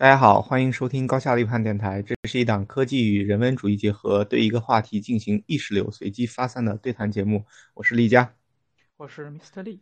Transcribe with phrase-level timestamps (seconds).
[0.00, 2.00] 大家好，欢迎收听高下立判电台。
[2.00, 7.44] 这是一档科技与人文主义结合，对一个话题进行意识流随机发散的对谈节目。
[7.74, 8.32] 我是丽佳，
[8.96, 9.62] 我是 Mr.
[9.62, 9.78] 丽。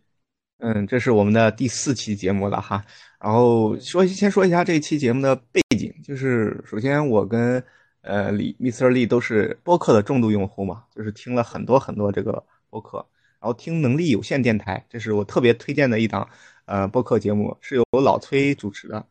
[0.59, 2.85] 嗯，这是我们的第四期节目了哈。
[3.21, 7.63] 然后说先说一下这一期节目的背景，就是首先我跟
[8.01, 8.89] 呃李 Mr.
[8.89, 12.99] 丽都是播客的重度用户嘛，就是听了很多很多这个播客，
[13.39, 16.29] 然后听能力有限电台，这是我特别推荐的一档
[16.65, 19.07] 呃播客节目，是由老崔主持的。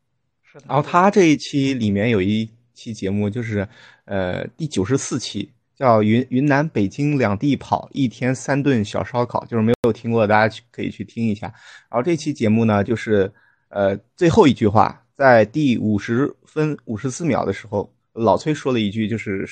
[0.66, 3.68] 然后他这一期里面有一期节目，就是
[4.06, 11.48] 呃第九十四期，叫云云南北京两地跑，一天三顿小烧烤，就是没有听过的，大家可以去听一下。
[11.90, 13.32] 然后这期节目呢，就是
[13.70, 19.48] 呃最后一句话，在第五十分五十四秒的时候，老崔说了一句，就是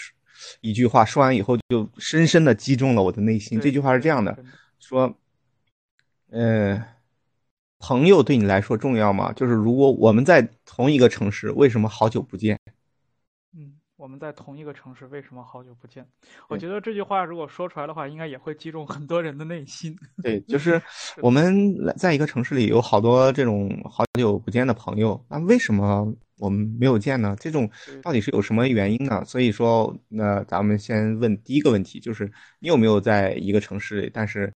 [0.62, 3.60] 一句话，说完以后就深深的击中了我的内心。
[3.60, 4.38] 这句话是这样的，
[4.80, 5.16] 说，
[6.32, 6.95] 呃。
[7.80, 9.32] 朋友对你来说重要吗？
[9.34, 12.58] 就是如果我们在同一个城市，为什么好久不见？
[13.56, 16.06] 嗯，我们在同一个城市，为什么好久不见？
[16.48, 19.96] 我觉得这句话如果说出来的话，应该也会击中很多人的内心。
[20.24, 20.82] 对，就是
[21.22, 27.36] 我们在一个城市里有好多这种好久不见的朋友，那为什么我们没有见呢？
[27.40, 27.70] 这种
[28.02, 29.24] 到底是有什么原因呢？
[29.26, 34.52] 所以说，那咱们先问第一个问题，就是你有没有在一个城市里，但是。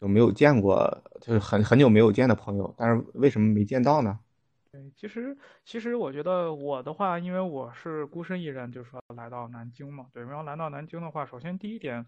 [0.00, 4.18] 就没有见过，就是很很久没有见的朋友，但是为什么没见到呢？
[4.74, 10.06] 对，其实其实我觉得我的话，因为我是孤身一人，就是说来到南京嘛。
[10.12, 12.04] 对，然后来到南京的话，首先第一点，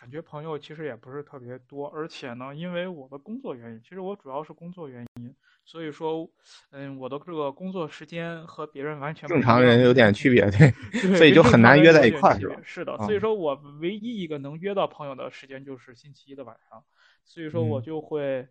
[0.00, 5.34] 感觉朋友其实也不是特别多，而且呢，因为我的工作原因，其实我主要是工作原因，
[5.66, 6.26] 所以说，
[6.70, 10.70] 嗯，我的这个工作时间和别人完全正常人有点区别，对，
[11.18, 12.56] 所以就很难约在一块儿，是吧？
[12.62, 16.82] 是的，所以说我唯一一个能约到朋友的时间就是星期一的晚上。
[17.28, 18.46] 所以说，我就会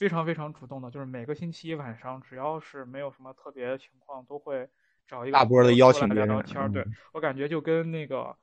[0.00, 4.66] 非常非常主动的，就是每个星期一晚上，只要是没有什么特别的情况，都会
[5.06, 6.72] 找一个大波的邀请聊聊天。
[6.72, 8.16] 对我感觉就跟那个《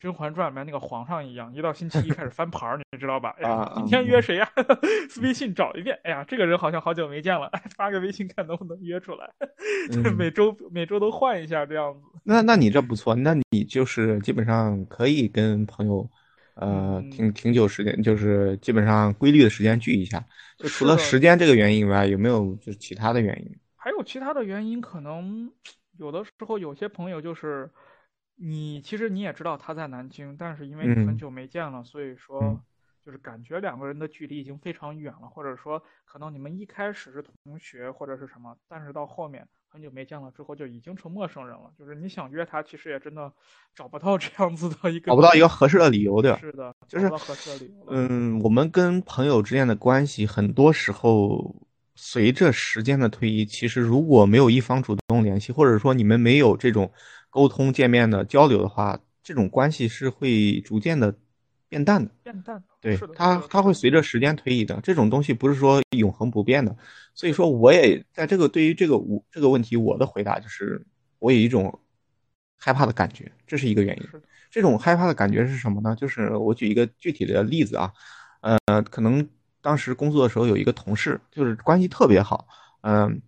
[0.00, 3.36] 甄嬛传》里面那个皇上一样，一到星期一开始翻牌儿，你知道吧？
[3.38, 4.50] 哎呀，今天约谁呀？
[5.20, 9.30] 微信找一遍，哎呀，这个人好像好久没见了，发个微信看能不能约出来。
[10.16, 12.00] 每周每周都换一下这样子。
[12.24, 16.08] 那那你这不错，那你就是基本上可以跟朋友。
[16.54, 20.24] 呃，挺挺久时间，就是基本上规律的时间聚一下。
[20.58, 23.58] 就除了时间这个原因以外，有没有就是其他的原因？
[23.76, 25.50] 还有其他的原因，可能
[25.98, 27.70] 有的时候有些朋友就是
[28.36, 32.60] 你其实你也知道他在南京，但是因为你很久没见了，所以说
[33.04, 39.46] 就是感觉两个人的距离已经非常远了，或者说可能你们一开始是同学或者是什么，但是到后面。
[39.72, 43.32] 很久没见了之后就已经成陌生人了，就是你想约他，其实也真的
[43.74, 46.38] 找不到这样子的一个找不到一个合适的理由，对吧？
[46.38, 47.86] 是的，就是合适的理由。
[47.88, 51.56] 嗯，我们跟朋友之间的关系，很多时候
[51.94, 56.92] 随着时间的推移，其实如果没有一方主动联系，或者说你们没有这种
[57.30, 61.14] 沟通、见面的交流的话，这种关系是会逐渐的
[61.72, 62.10] 变淡的。
[62.22, 62.62] 变淡。
[62.82, 64.78] 对它，它会随着时间推移的。
[64.82, 66.76] 这种东西不是说永恒不变的。
[67.14, 70.84] 所以说，我也在这个对于这个我这个问题，我的回答就是，
[71.18, 71.80] 我有一种
[72.58, 74.06] 害怕的感觉，这是一个原因。
[74.50, 75.96] 这种害怕的感觉是什么呢？
[75.96, 77.90] 就是我举一个具体的例子啊，
[78.66, 79.26] 呃，可能
[79.62, 82.46] 当时工作的时候有一个同事，就是关系特别好，
[82.82, 83.22] 嗯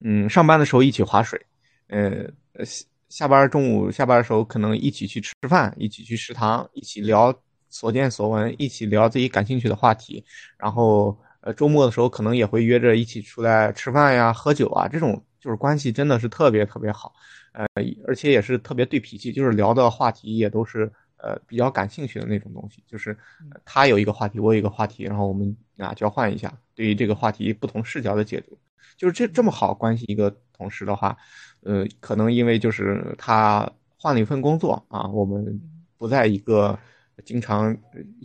[0.00, 1.40] 嗯，上班的时候一起划水，
[1.86, 2.26] 呃
[2.64, 7.32] 下下班中午下班的时候可能一起去吃饭，一起去食堂，一起聊
[7.74, 10.24] 所见所闻，一起聊自己感兴趣的话题，
[10.56, 11.18] 然后。
[11.46, 17.12] 呃，周末的时候可能也会约着一起出来吃饭呀、喝酒啊，这种就是关系真的是特别特别好，
[17.52, 17.66] 呃，
[18.06, 23.14] 而且也是特别对脾气，就是聊的话题也都是呃比较感兴趣的那种东西，就是
[23.62, 28.58] 他有一个话题，我有一个话题，然后我们啊交换一下对于这个话题不同视角的解读，
[28.96, 31.14] 就是这这么好关系一个同事的话，
[31.60, 35.60] 呃，可能因为就是他换了一份工作啊，我们
[35.98, 36.78] 不在一个
[37.24, 37.76] 经常，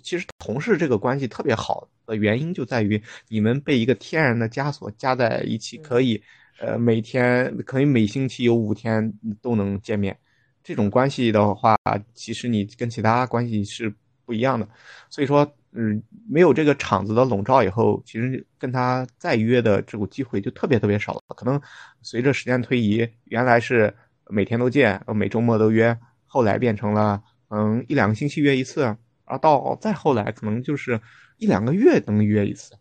[0.04, 1.88] 其实同事这个关系特别好。
[2.10, 6.20] 的原因就在于你们被一个天然的枷锁加在一起，可以，
[6.60, 9.14] 呃，每天可以每星期有五天
[9.44, 10.18] 都能见面，
[10.64, 11.78] 这种关系的话，
[12.16, 13.94] 其实你跟其他关系是
[14.26, 14.68] 不一样的。
[15.08, 21.22] 所以说，嗯，没有这个场子的笼罩以后，其实跟他再约的这种机会就特别特别少了。
[21.36, 21.62] 可能
[22.02, 23.94] 随着时间推移，原来是
[24.32, 31.00] 每天都见，每周末都约，后来变成了嗯一两个星期约一次，然后到再后来可能就是。
[31.42, 32.74] 一两个月能约一次，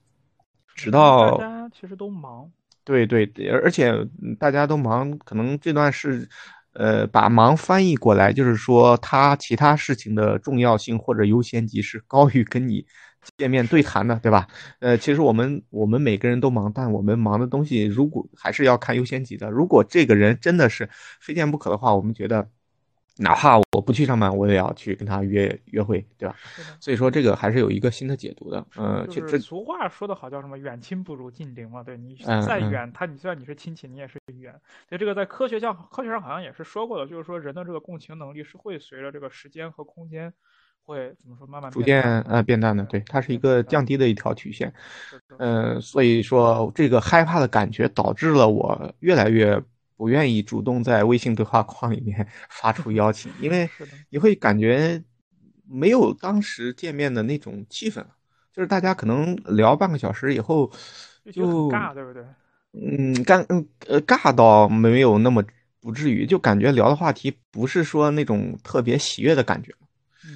[0.75, 2.50] 直到大家其实都忙，
[2.82, 3.94] 对对，而且
[4.37, 6.29] 大家都忙，可能这段是，
[6.73, 12.85] 呃，把忙翻译过来，就是说他其他事情的重要性或者优先级是高于跟你
[13.37, 14.49] 见面对谈的，对吧？
[14.81, 19.49] 呃，其实我们我们每个人都忙，但我们忙的东西如果还是要看优先级的。
[19.53, 22.49] 如果这个人真的是非见不可的话，我们觉得。
[23.20, 26.37] 哪怕我不去上班，我也要去跟他约约会，对吧？
[26.79, 28.65] 所以说这个还是有一个新的解读的。
[28.76, 31.82] 嗯，就是俗话说的好，叫什么“远亲不如近邻”嘛。
[31.82, 32.17] 对你
[32.47, 34.53] 再远，他你虽然你是亲戚，你也是远。
[34.88, 40.32] 所以这个在科学上，科学上好像也是说过的，就是说人的这个共情能力是会随着这个时间和空间
[40.85, 42.85] 会怎么说慢慢逐渐呃变淡的。
[42.85, 44.73] 对，它是一个降低的一条曲线。
[45.38, 49.61] 嗯，所以说这个害怕的感觉导致了我越来越。
[49.99, 53.69] 不愿意主动在微信对话框里面 发出邀请，因为
[54.09, 55.03] 你会感觉
[55.69, 58.15] 没有当时见面的那种气氛了。
[58.53, 60.71] 就是大家可能聊半个小时以后，
[61.33, 62.25] 就尬，对不对？
[62.73, 65.43] 嗯，尴嗯呃尬到没有那么
[65.81, 69.75] 不至于，就感觉聊的话题不是说那种特别喜悦的感觉。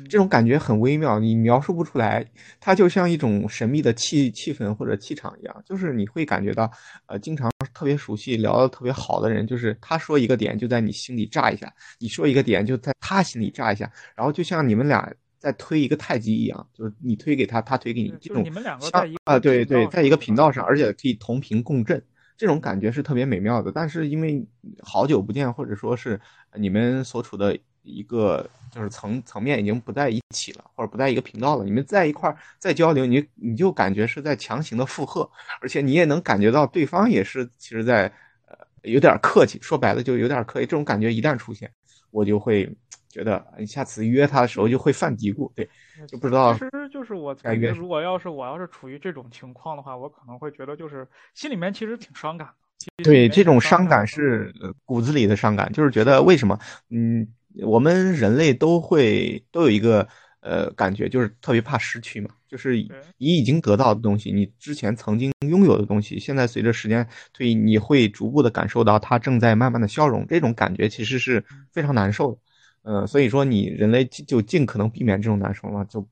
[0.09, 2.25] 这种感觉很微妙，你描述不出来，
[2.61, 6.71] 它就像一种神秘的气气氛或者气场一样，就是你会感觉到，
[7.06, 18.44] 呃，经常特别熟悉、聊得特别好的人，就是他说一个点就在你心里炸一下，你说一个点就在他心里炸一下，然后就像你们俩在推一个太极一样，就是你推给他，他推给你，这种
[18.81, 22.03] 像啊，对对，在一个频道上，而且可以同频共振，
[22.37, 23.73] 这种感觉是特别美妙的。
[23.73, 24.47] 但是因为
[24.83, 26.21] 好久不见，或者说是
[26.56, 27.59] 你们所处的。
[27.82, 31.64] 一个就是层层面已经不在一起了，或者不在一个频道了。
[31.64, 35.29] 你们在一块儿再交流，你你就感觉是在强行的附和，
[35.61, 38.06] 而且你也能感觉到对方也是其实在
[38.46, 39.58] 呃有点客气。
[39.61, 40.67] 说白了就有点客气。
[40.67, 41.70] 这种感觉一旦出现，
[42.11, 42.73] 我就会
[43.08, 45.69] 觉得你下次约他的时候就会犯嘀咕，对，
[46.06, 46.55] 就不知道。
[46.55, 53.02] 其实就是我感觉，如果要是我要是处于这种情况的话，我可能会觉得就是心里面其实挺伤感的。
[53.05, 54.52] 对，这种伤感是
[54.84, 56.56] 骨子里的伤感，就是觉得为什么
[56.88, 57.26] 嗯。
[57.64, 60.06] 我们人类都会都有一个
[60.40, 62.31] 呃感觉，就是特别怕失去嘛。
[62.49, 62.76] 就是
[63.16, 70.26] 你已经得到的东西，你之前曾经拥有的东西，现在随着时间推移，你会逐步的感受到它正在慢慢的消融。
[70.26, 72.38] 这种感觉其实是非常难受的。
[72.82, 76.02] 嗯，所以说你人类就尽可能避免这种难受嘛，就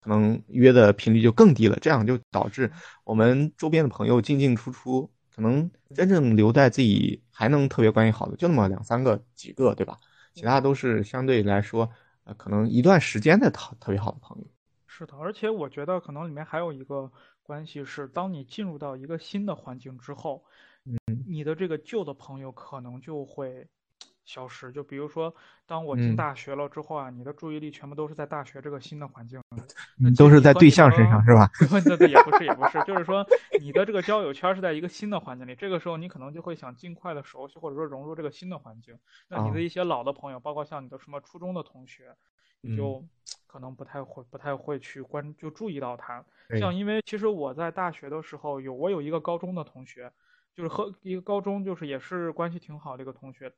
[0.00, 1.78] 可能约的频率就更低了。
[1.80, 2.70] 这样就导致
[3.04, 9.96] 我们周边的朋友进进出出，可能真正留在自己还能特别关系好的，就那么两三个几个，对吧？
[10.36, 11.90] 其他都是相对来说，
[12.24, 14.44] 呃，可能一段时间的特特别好的朋友。
[14.86, 17.10] 是的，而且我觉得可能里面还有一个
[17.42, 20.44] 关系是，当你进入到一个新的环境之后，
[20.84, 23.66] 嗯，你的这个旧的朋友可能就会。
[24.26, 25.32] 消失，就比如说，
[25.66, 29.40] 当我进大学了之后啊，你的注意力全部都是在大学这个新的环境，
[30.18, 31.48] 都是在对象身上，是吧？
[31.84, 33.24] 对对，也不是，也不是，就是说，
[33.60, 38.98] 你的这个交友圈是在一个新的环境里，这个时候你可能就会想尽快的熟悉或者说融入这个新的环境。
[39.28, 42.12] 那你的一些老的朋友，包括像你的什么初中的同学，
[42.60, 43.04] 你就
[43.46, 46.24] 可能不太会不太会去关就注意到他。
[46.58, 50.12] 像因为其实我在大学的时候有我有一个高中的同学，
[50.52, 53.52] 就是和一个高中就是也是关系挺好的一个同学。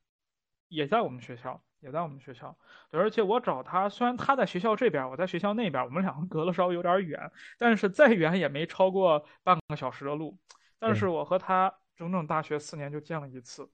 [0.69, 2.57] 也在我们学校，也在我们学校。
[2.91, 10.39] 对，而且我找他，虽然他在学校这边，我在学校那边，我们两个隔了稍微有点远，但是再远也没超过半个小时的路。
[10.79, 13.69] 但是我和他整整大学四年就见了一次，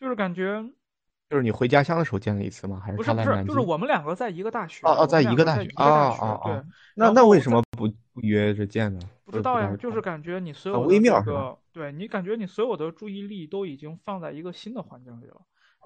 [0.00, 0.64] 就是感觉，
[1.28, 2.80] 就是你回家乡的时候见了一次吗？
[2.82, 4.86] 还是不是不是，就是我们两个在一个大学。
[4.86, 5.68] 哦哦，在一个大学。
[5.74, 6.62] 啊啊对。
[6.94, 9.00] 那那为什么不不约着见呢？
[9.24, 11.54] 不知道呀，就是感觉你所有微妙是吧？
[11.70, 15.36] 对你感觉你所有的注意力都已经放在一个新的环境里了。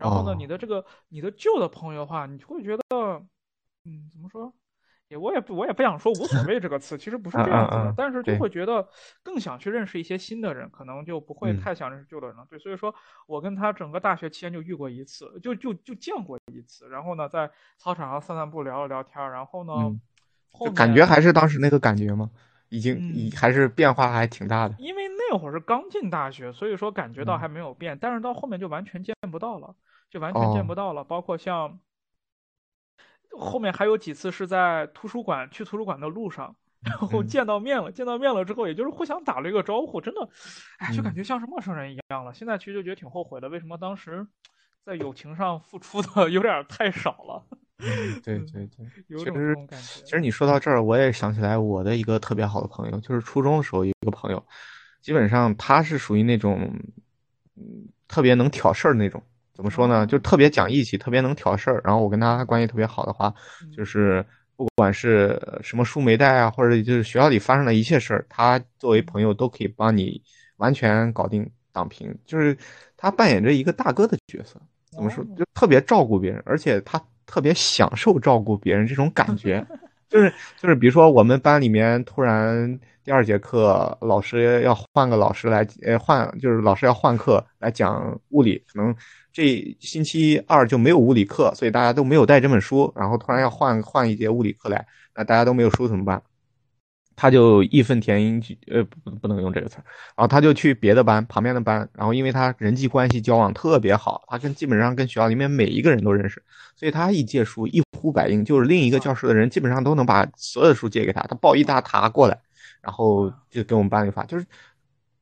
[0.03, 2.83] 然后呢，你的这个你的旧的朋友的话，你就会觉得，
[3.85, 4.53] 嗯，怎么说？
[5.09, 8.89] 也我也不我也不想说无所谓这个词，其实不是这样子的，但是就会觉得
[9.23, 12.47] 更想去认识一些新的人，可能就不会太想认识旧的人了。
[12.49, 12.95] 对，所以说
[13.27, 16.89] 我跟他整个大学期间就遇过一次，就就就见过一次。
[16.89, 19.31] 然后呢，在操场上散散步，聊了聊天。
[19.31, 19.73] 然后呢，
[20.59, 22.31] 就感觉还是当时那个感觉吗？
[22.71, 24.75] 已经已还是变化还挺大的。
[24.79, 29.75] 因为那会儿是刚进大学，所以说感觉到还没有变，但是到后面就完全见不到了。
[30.13, 31.81] 就完全见不到了，包括像
[33.31, 40.29] 后面还有几次是在图书馆去图书馆的路上，然后见到面了，见到面了之后，也就是互相打了一个招呼，真的，
[40.77, 42.35] 哎，就感觉像是陌生人一样了。
[42.35, 44.27] 现在其实就觉得挺后悔的，为什么当时
[44.85, 47.47] 在友情上付出的 有点太少了？
[48.23, 50.03] 对 对对，有种这种感觉。
[50.05, 54.47] 其实你说到这儿，我也想起来我的一个特别好的朋友，就是初中的时候一个朋友，
[55.01, 56.71] 基本上他是属于那种
[57.57, 59.23] 嗯特别能挑事儿那种。
[59.55, 60.07] 怎么说呢？
[60.07, 61.81] 就特别讲义气，特别能挑事儿。
[61.85, 63.33] 然后我跟他关系特别好的话，
[63.77, 64.25] 就是
[64.57, 70.21] 不管是什么书没带啊，或者就是学校里发生的一切事儿，他作为朋友都可以帮你
[70.57, 72.17] 完全搞定挡平。
[72.25, 72.57] 就是
[72.97, 74.61] 他扮演着一个大哥的角色。
[74.91, 75.25] 怎么说？
[75.37, 79.67] 就特别照顾别人，而且他特别享受照顾别人这种感觉。
[80.13, 88.95] 就是就是，比如说我们班里面突然第二节课老师要换个老师来，呃，换就是老师要换课来讲物理，可能
[89.33, 96.23] 这星期二就没有物理课，所以大家都没有带这本书，然后突然要换换一节物理课来，那大家都没有书怎么办？
[97.15, 99.85] 他就义愤填膺去，呃，不不能用这个词儿，
[100.17, 106.43] 然后他就去别的班旁边的班，然后因为他人际关系交往特别好，他跟基本上跟学校里面每一个人都认识，
[106.77, 112.39] 所以他一借书一呼百应，就是另一个教室的人基本上都能把所有的书借给他，他抱一大沓过来，
[112.81, 114.47] 然后就给我们班里发，就是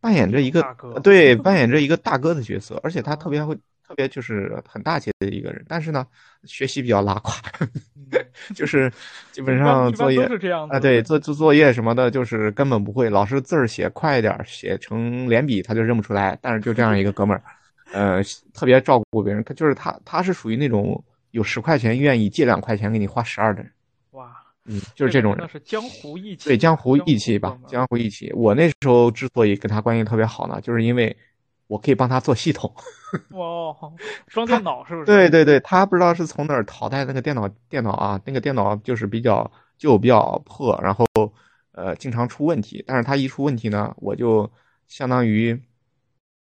[0.01, 0.65] 扮演着一个
[1.03, 3.57] 对扮演着一个大哥的角色，而且他特别会。
[3.91, 6.07] 特别就是很大气的一个人，但是呢，
[6.45, 7.35] 学习比较拉垮，
[8.55, 8.89] 就是
[9.33, 10.25] 基本上作业
[10.71, 13.11] 啊，对，做做作业什么的，就是根本不会。
[13.11, 16.39] 老师字儿写快一点，写成连笔他就认不出来。
[16.41, 17.43] 但是就这样一个哥们儿，
[17.93, 18.23] 呃，
[18.55, 19.43] 特别照顾别人。
[19.43, 23.73] 他就是他，他是属于那种有十块钱愿意借两块钱给你花十二的人。
[24.13, 24.31] 哇，
[24.67, 25.41] 嗯，就是这种人。
[25.41, 26.49] 那是江湖义气。
[26.49, 28.33] 对，江湖义气吧，江湖义气。
[28.37, 31.17] 我那时候之所以跟他关系特别好呢，就是因为。
[31.71, 32.69] 我可以帮他做系统，
[33.31, 33.73] 哇，
[34.27, 35.07] 装电脑是不是？
[35.07, 39.49] 对对对，他不知道是从哪儿淘汰那个电脑，电脑啊，那个电脑就是比较
[39.79, 41.07] 旧、比较破，然后
[41.71, 42.83] 呃经常出问题。
[42.85, 44.51] 但是他一出问题呢，我就
[44.89, 45.57] 相当于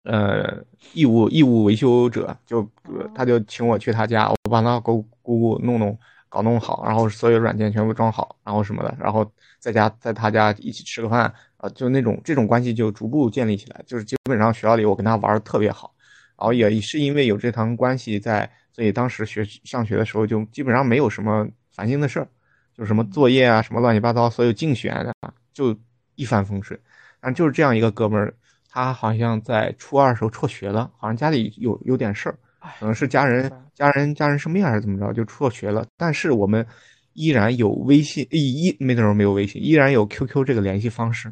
[0.05, 2.65] 呃义务义务维修者，就
[3.13, 11.33] 他就请我去他家，我帮他咕咕咕弄弄搞弄好，然后所有软件全部装好，然后什么的，然后在家在他家一起吃个饭。
[11.59, 15.91] 啊，就那种这种关系就逐步建立起来，就是基本上学校里我跟他玩的特别好，
[16.37, 22.29] 然后也是因为有这层关系在，所以当时学上学的时候就基本上没有什么烦心的事儿，
[22.77, 25.15] 就什么作业啊什么乱七八糟，所有竞选的
[25.55, 25.75] 就
[26.15, 26.79] 一帆风顺。
[27.23, 28.35] 但就是这样一个哥们儿，
[28.69, 32.39] 他好像在初二时候辍学了，好像家里有有点事儿，
[32.79, 35.87] 可能是家人家人家人生病还是怎么着就辍学了。
[35.97, 36.67] 但是我们
[37.15, 41.29] 依然有微信，一那时候没有微信，依然有 QQ 这个联系方式。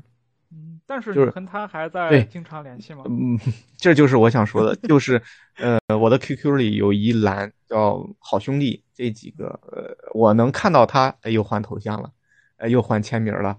[0.52, 3.04] 嗯但是就是跟他还在经常联系吗？
[3.08, 3.38] 嗯，
[3.78, 5.20] 这就是我想说的， 就是
[5.56, 12.10] 呃，我的 QQ 里有一栏叫“好兄弟”，这几个呃，我能看到他又换头像了，
[12.58, 13.56] 呃，又换签名了，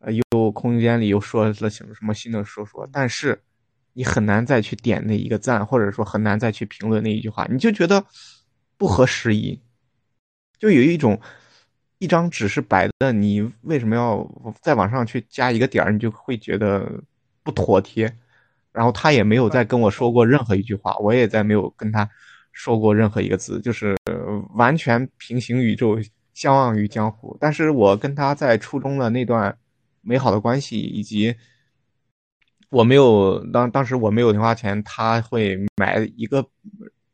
[0.00, 3.40] 呃，又空间里又说了什么什么新的说说，但是
[3.96, 8.04] 你很难再去点那一个赞，或者说很难再去评论那一句话，你就觉得
[8.76, 9.58] 不合时宜，
[10.60, 11.20] 就有一种。
[11.98, 15.90] 一张纸是白的，你为什么要再往上去加一个点儿？
[15.90, 16.86] 你就会觉得
[17.42, 18.14] 不妥帖。
[18.70, 22.06] 然后他也没有再跟我说过任何一句话，我也再没有跟他
[22.52, 23.96] 说过任何一个字，就是
[24.56, 25.98] 完全平行宇宙，
[26.34, 27.34] 相忘于江湖。
[27.40, 29.56] 但是我跟他在初中的那段
[30.02, 31.34] 美好的关系，以及
[32.70, 36.44] 我没有当当时我没有零花钱，他会买一个。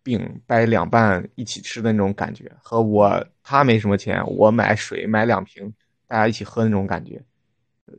[0.04, 0.18] 饼
[0.48, 5.72] 掰两半一起吃的那种感觉，和我他没什么钱，我买水买两瓶，
[6.08, 7.22] 大家一起喝那种感觉，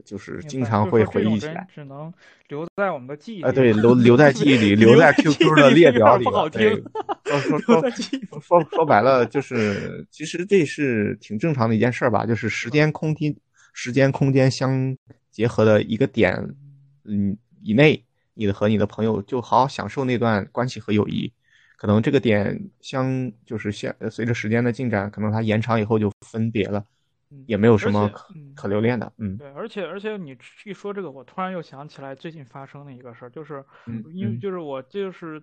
[0.04, 1.66] 就是经常会回忆起来。
[1.74, 2.14] 只能
[2.50, 3.42] 留在我们的记忆。
[3.42, 6.26] 啊，对， 留留在记忆里， 留在 QQ 的列表里。
[6.52, 6.76] 对，
[7.24, 7.90] 说说
[8.42, 13.34] 说说白了，就是其实这是挺正常的一件事吧，就是时间空间
[13.72, 14.94] 时间空间相
[15.32, 16.36] 结合的一个点，
[17.06, 21.32] 嗯以内，你的和你的朋友就好好享受那段关系和友谊。
[21.78, 26.86] 可能这个点相就是现随着时间的进展，可能它延长以后就分别了，
[27.46, 29.12] 也没有什么可可留恋的。
[29.18, 33.64] 嗯，对，而且而且你一说这个，我突然又想起来最近发生的一个事儿，就是
[34.14, 35.42] 因为就是我就是。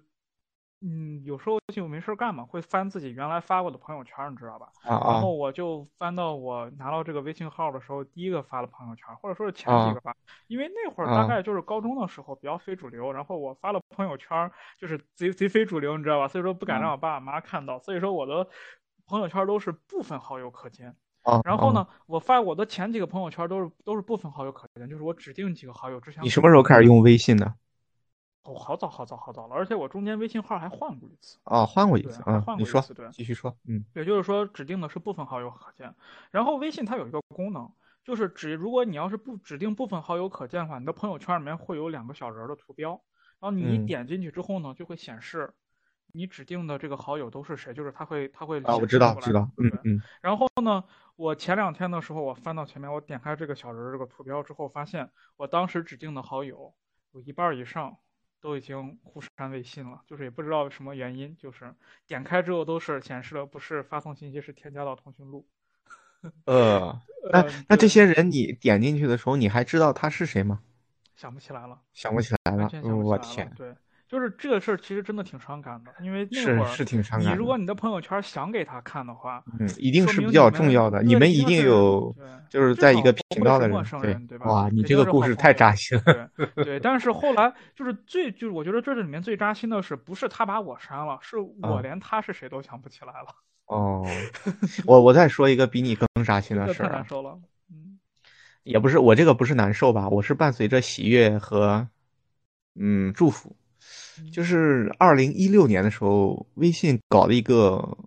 [0.82, 4.66] 嗯，有时候就没事干嘛，会翻自己原来发过的朋友圈，你知道吧？
[4.82, 16.28] 啊然后我就翻到我拿到这个微信号的时候，第一个发的朋友圈，或者说是前几个发，因为那会儿大概就是高中的时候比较非主流，然后我发了朋友圈就是贼贼非主流，你知道吧？
[16.28, 18.48] 所以说不敢让我爸妈看到，所以说我的
[19.06, 20.96] 朋友圈都是部分好友可见。
[21.24, 21.42] 啊。
[21.44, 26.24] 然后呢，我发我的前几个朋友圈都是都是部分好友可见，就是我指定几个好友之前。
[26.24, 27.52] 你什么时候开始用微信的？
[28.42, 31.38] 哦，好早好早好早了，而且我中间微信号还换过一次。
[31.44, 35.94] 哦，换过一次啊，换过一次，对，继续说，嗯，也就是说指定的是部分好友可见。
[36.30, 37.70] 然后微信它有一个功能，
[38.02, 42.92] 就是指如果你要是不指定部分好友可见的话，你的朋友圈里面会有两个小人的图标，
[43.40, 45.52] 然后你一点进去之后呢，就会显示
[46.12, 50.02] 你指定的这个好友都是谁，就是他会他会啊，我知道知道，嗯嗯。
[50.22, 50.82] 然后呢，
[51.14, 56.72] 我前两天的时候，我翻到前面，我点开这个小人这个图标之后，发现我当时指定的好友
[57.12, 57.98] 有一半以上。
[58.40, 61.74] 都已经互删微信了，就是也不知道什么原因，就是
[62.06, 65.46] 点开之后都是显示的不是发送信息，是添加到通讯录。
[66.44, 67.00] 呃，
[67.32, 70.60] 那那这些人你点进去的时候，你还知道他是谁吗？
[71.16, 72.68] 想不起来了，想不起来了。
[72.96, 73.74] 我天，对，
[74.10, 77.32] 就是这个事儿，其实真的挺伤感的，因为那会儿是是挺伤感。
[77.32, 81.00] 你如果你的朋友圈想给他看的话，嗯，一定是比较重要的。
[81.04, 82.12] 你们一定有，
[82.48, 84.46] 就是在一个频道的人，对吧？
[84.46, 86.28] 哇，你这个故事太扎心了。
[86.56, 93.28] 对，但是后来就是最，就是我觉得这里面最扎心的是，不是他把我删了，是我连他是谁都想不起来了。
[93.66, 94.04] 哦，
[94.86, 96.88] 我我再说一个比你更扎心的事儿。
[96.88, 97.38] 太难受了。
[97.70, 98.00] 嗯，
[98.64, 100.08] 也不是我这个不是难受吧？
[100.08, 101.86] 我是伴随着喜悦和
[102.74, 103.54] 嗯祝福。
[104.32, 107.98] 就是二零一六年的时候，微信搞了一个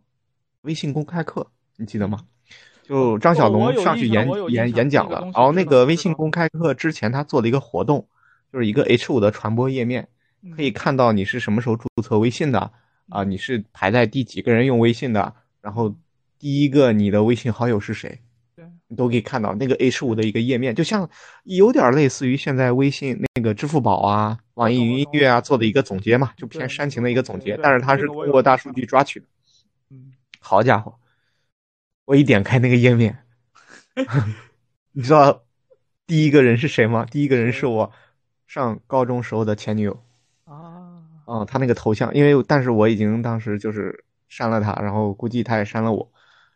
[0.62, 2.20] 微信公开课，你记得吗？
[2.84, 8.08] 就张小龙上去演演演讲了，然后那个微信公开课之前，他做了一个活动，
[8.52, 10.08] 就是一个 H 五的传播页面，
[10.56, 12.72] 可以看到你是什么时候注册微信的
[13.10, 15.96] 啊，你是排在第几个人用微信的，然后
[16.38, 18.20] 第一个你的微信好友是谁。
[18.94, 21.10] 你都可以看到那个 H 五的一个页面，就像
[21.46, 29.26] 有点类似于现在微信那个支付宝啊、网易云音乐啊做的一个总结嘛，就偏煽情的一个总结，但是它是通过大数据抓取的。
[29.90, 30.94] 嗯，好家伙，
[32.06, 33.18] 我一点开那个页面，
[34.94, 35.42] 你知道
[36.06, 37.04] 第一个人是谁吗？
[37.10, 37.92] 第一个人是我
[38.46, 40.04] 上高中时候的前女友
[40.46, 46.12] 啊，嗯，他那个头像，因为但是我已经当时就是删了他，然后估计他也删了我。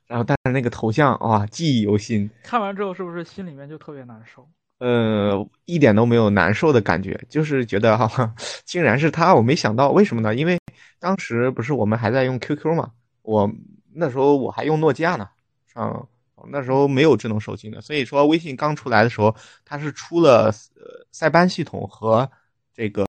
[0.07, 2.29] 然后，但是那个头像啊，记忆犹新。
[2.43, 4.47] 看完之后，是不是心里面就特别难受？
[4.79, 8.33] 呃，一点都没有难受的感觉，就是觉得 哈，
[8.63, 10.33] 竟然是他，我没想到，为什么呢？
[10.35, 10.57] 因为
[10.99, 12.91] 当时不是我们还在用 QQ 嘛，
[13.23, 13.51] 我
[13.93, 15.27] 那时候我还用诺基亚呢，
[15.65, 16.07] 上
[16.49, 19.35] 那时候没有智能手机呢，所以说微信刚出来的时候，
[19.65, 22.29] 它是出了呃塞班系统和
[22.73, 23.05] 这个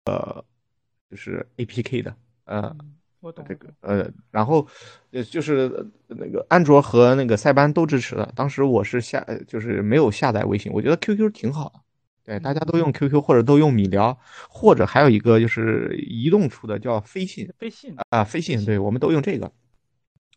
[1.10, 2.74] 就是 APK 的，呃。
[3.20, 4.66] 我懂这个，呃，然后，
[5.10, 5.70] 呃，就是
[6.06, 8.30] 那个安卓和那个塞班都支持的。
[8.36, 10.70] 当时我是下，就是没有下载微信。
[10.72, 11.80] 我觉得 QQ 挺好的，
[12.24, 14.16] 对，大家都用 QQ 或者都用米聊，
[14.48, 19.50] 或者还有一个就是移动出的叫飞信，飞信啊，飞信，对，我们都用这个。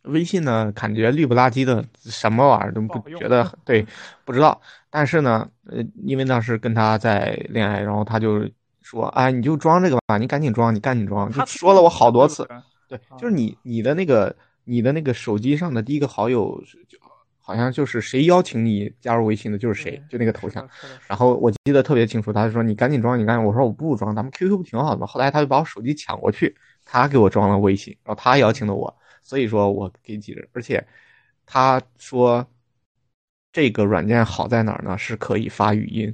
[0.05, 3.85] 微信呢，感觉绿不拉几的，什么玩意儿都不觉得， 对，
[4.25, 4.59] 不知道。
[4.89, 8.49] 但是呢，呃，因为当时跟他在恋爱，然后他就
[8.81, 12.47] 说，哎，你就装这个吧，你赶紧装，你赶紧装，就说了我好多次。
[12.91, 16.97] 对，就是你你的那个你的那个手机上的第一个好友，就
[17.39, 20.67] 好像就是谁邀请你加入微信的，就是谁，就那个头像。
[21.07, 23.45] 然后我记得特别清楚，他就说你赶紧装，你赶紧。
[23.45, 25.07] 我说我不装，咱们 QQ 不挺好的吗？
[25.07, 30.45] 后来他就把我手机抢过去，他给我装了微信，然后他邀请的我，所以说我给几人。
[30.51, 30.85] 而且
[31.45, 32.45] 他说
[33.53, 34.97] 这个软件好在哪儿呢？
[34.97, 36.13] 是可以发语音。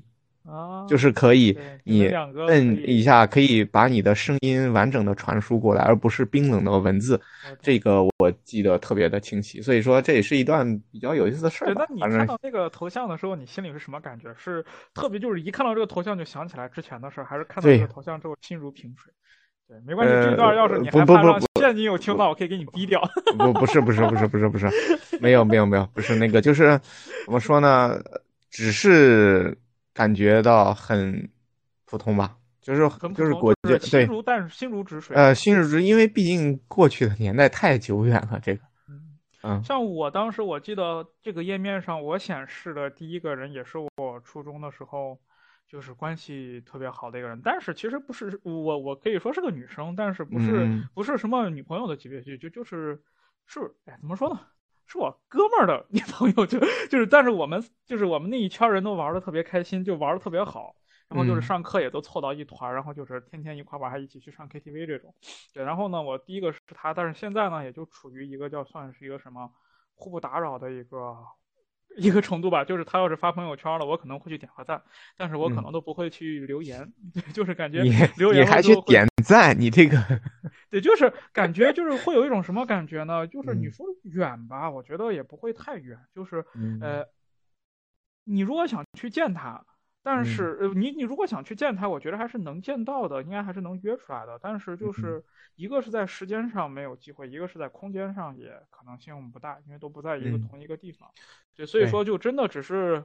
[0.87, 2.07] 就是可以，你
[2.47, 7.19] 摁一下，可以把你的声音完整的传输过来，而不是冰冷的文字。
[7.61, 11.73] 这个我记得特别的清晰，所以说这也是一段比较有意思的事儿。
[11.75, 14.33] 那你看到那个头像的时候，你心里是什么感觉？
[14.37, 19.11] 是特别就是一看到这个头像就想起来之前的事儿，还是看到这个头像之后心如平水？
[19.67, 23.01] 对，没关系，这段要是你还怕让现女友听到，我可以给你逼掉。
[23.37, 24.69] 不，不是，不是，不是，不是，不是，
[25.19, 26.79] 没有，没有，没有，不是那个，就是
[27.25, 27.99] 怎么说呢？
[28.49, 29.57] 只是。
[29.97, 31.27] 感觉到很
[31.85, 35.17] 普通吧，就是就是国际对，心如但心如止水。
[35.17, 38.39] 呃，心如止，因为毕竟过去的年代太久远了。
[38.39, 38.61] 这个，
[39.41, 45.19] 嗯，像我当时我记得这个页面上我显示的第一个人也是我初中的时候，
[45.67, 53.01] 就是关系特别好的一个人，但是其实不是我，我可以说是个女生，但是不是不是什么女朋友的级别，就就就是
[53.47, 54.39] 是哎，怎么说呢？
[54.87, 60.75] 是我哥们儿的女朋友，就就是，但是我们就是我们那一圈人都玩的特别开心，就玩的特别好，
[61.09, 65.13] 然后就是上课也都凑到一团，然后就是天天一块玩，还一起去上 KTV 这种。
[65.53, 69.51] 对，然后呢，我第一个是他，但是现在呢，也就处于一个叫算是一个什么
[69.93, 71.17] 互不打扰的一个。
[71.99, 74.81] 一个程度吧，就是他要是发朋友圈了，我可能会去点个赞，
[75.17, 76.93] 但是我可能都不会去留言，
[77.33, 77.83] 就是感觉
[78.17, 79.97] 留言你还去点赞，你这个，
[80.69, 83.25] 对，就是感觉就是会有一种什么感觉呢？
[83.25, 86.45] 就是你说远吧，我觉得也不会太远，就是
[86.81, 87.03] 呃，
[88.25, 89.65] 你如果想去见他。
[90.09, 94.39] 但是，呃，你你如果想去见他，我觉得还是能见到的，应该还是能约出来的。
[94.41, 95.21] 但是，就是
[95.57, 101.09] 一个是在时间上没有机会，一个是在空间上也可能性不大，因为都不在一个同一个地方。
[101.57, 103.03] 对，所以说就真的只是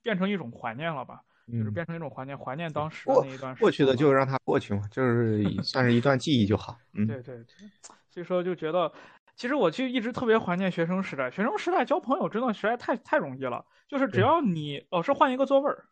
[0.00, 3.52] 变成一种怀念了吧，就是变成一种怀念，怀念当时的那一段。
[3.56, 6.78] 过去的就让它过去嘛，就是算是一段记忆就好。
[6.92, 7.68] 嗯，对对对。
[8.10, 8.92] 所以说就觉得，
[9.34, 11.32] 其实我就一直特别怀念学生时代。
[11.32, 15.86] 学生时代交朋友真的实在太太容易了，就是只要你老师换一个座位儿。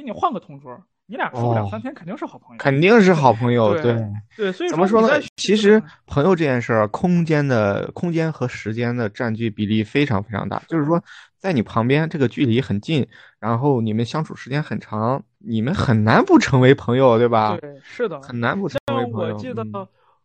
[0.00, 3.72] 给你换个同桌，你俩说两三天肯定是好朋友，肯定是好朋友。
[3.80, 5.20] 对对，所以怎么说呢？
[5.36, 10.62] 其实朋友这件事儿，空间的空间和时间的占据比例非常非常大。
[10.68, 11.02] 就是说，
[11.36, 13.06] 在你旁边这个距离很近，
[13.38, 17.58] 然后你们相处时间很长，你们很难不成为朋友，对吧？
[17.60, 19.34] 对，是的，很难不成为朋朋友。
[19.34, 19.64] 我记得，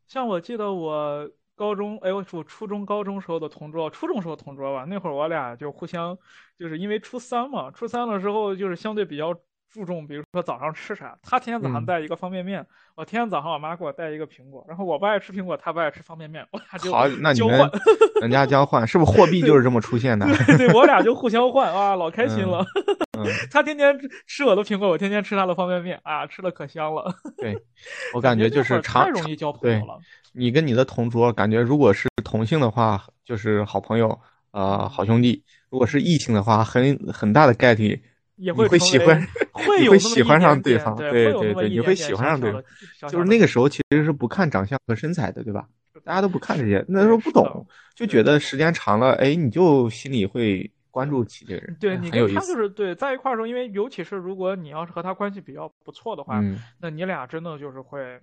[0.07, 6.15] 像我记得我高中，哎，我初中、高中时候的同桌，初中时候同桌吧，那会儿我俩就互相，
[6.59, 9.35] 就是因为初三嘛，初三的时候就是相对比较。
[9.75, 17.69] 注重，比如说早上吃啥，他天天早上带一个方便面，我天天早上我妈给我带一个苹果，然后我不爱吃苹果，他不爱吃方便面，我俩就好，那你们
[18.21, 20.25] 人家交换，是不是货币就是这么出现的？
[20.47, 22.65] 对对，我俩就互相换，啊，老开心了。
[23.51, 23.93] 他天天
[24.25, 27.13] 吃我的苹果，我天天吃他的方便面，啊，吃的可香了。
[27.37, 27.53] 对，
[28.15, 29.99] 我感觉就是太容易交朋友了。
[30.31, 34.17] 你跟你的同桌，感觉如果是同性的话，就是好朋友，
[34.51, 38.01] 呃，好兄弟；如果是异性的话，很很大的概率。
[38.37, 42.61] 也会喜欢， 会会喜欢上对方，对对对，你会喜欢上对方，
[43.09, 45.67] 就是那个时候其实是不看长相和身材的，对吧？
[46.03, 56.41] 大家都不看这些，那时候不懂，就觉得时间长了，哎，你就心里会关注起这个人，对你跟他就是对在一块儿时候，因为尤其是如果你要是和他关系比较不错的话，
[56.79, 58.19] 那你俩真的就是会。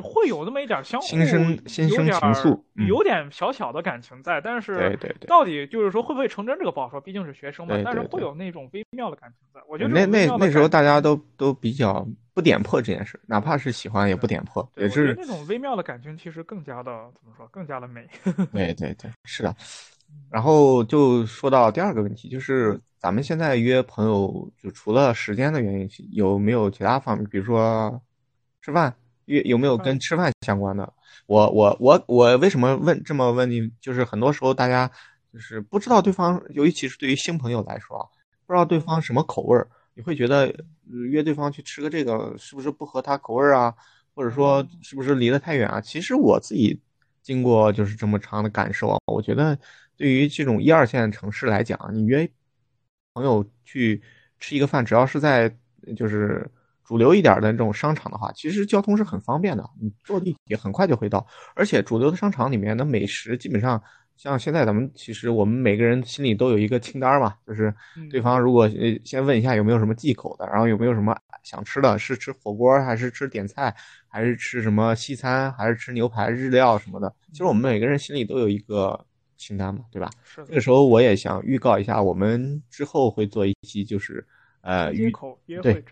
[0.00, 7.74] 会有那么一点相互，心生心生情愫，有点小小的感情在，但是对对对，到底就是说会不会成真这个不好说，毕竟是学生嘛。
[7.84, 9.60] 但是会有那种微妙的感情在。
[9.68, 18.06] 我觉得那那那时候大家都都比较不点破这件事，哪怕是喜欢也不点破，也是那种微妙的感情，其实更加的怎么说，更加的美。
[18.52, 19.54] 对对对，是的。
[20.30, 28.00] 然后就说到第二个问题，就是咱们现在约朋友，就除了时间的原因，有没有其他方面，比如说
[28.62, 28.94] 吃饭？
[29.28, 30.90] 有有没有跟吃饭相关的？
[31.26, 33.70] 我我我我为什么问这么问你？
[33.80, 34.90] 就是很多时候大家
[35.30, 38.06] 就是不知道对方，尤其是对于新朋友来说啊，
[38.46, 40.52] 不知道对方什么口味儿，你会觉得
[41.10, 43.74] 约对方去吃个这个是不是不合他口味儿啊？
[44.14, 45.78] 或者说是不是离得太远啊？
[45.80, 46.80] 其实我自己
[47.22, 49.58] 经过就是这么长的感受啊，我觉得
[49.96, 52.26] 对于这种一二线城市来讲，你约
[53.12, 54.02] 朋友去
[54.38, 55.54] 吃一个饭，只要是在
[55.94, 56.50] 就是。
[56.88, 61.26] 主流一点的这种商场的话，其实交通是很方便的，你坐地铁很快就会到。
[61.54, 63.78] 而且主流的商场里面的美食，基本上
[64.16, 67.74] 像现在咱们其实我们每个人心里都有一个清单嘛，就是
[68.10, 73.76] 对方如果呃先问一下有没有什么忌口的，然后有没有什么想吃的，是吃火锅还是吃点菜，
[74.08, 77.14] 还是吃什么西餐，还是吃牛排、日料什么的。
[77.32, 78.98] 其实我们每个人心里都有一个
[79.36, 80.08] 清单嘛，对吧？
[80.24, 80.42] 是。
[80.46, 84.26] 这个时候我也想预告一下，我们之后会做一期就是。
[84.60, 85.12] 呃，宇
[85.62, 85.82] 对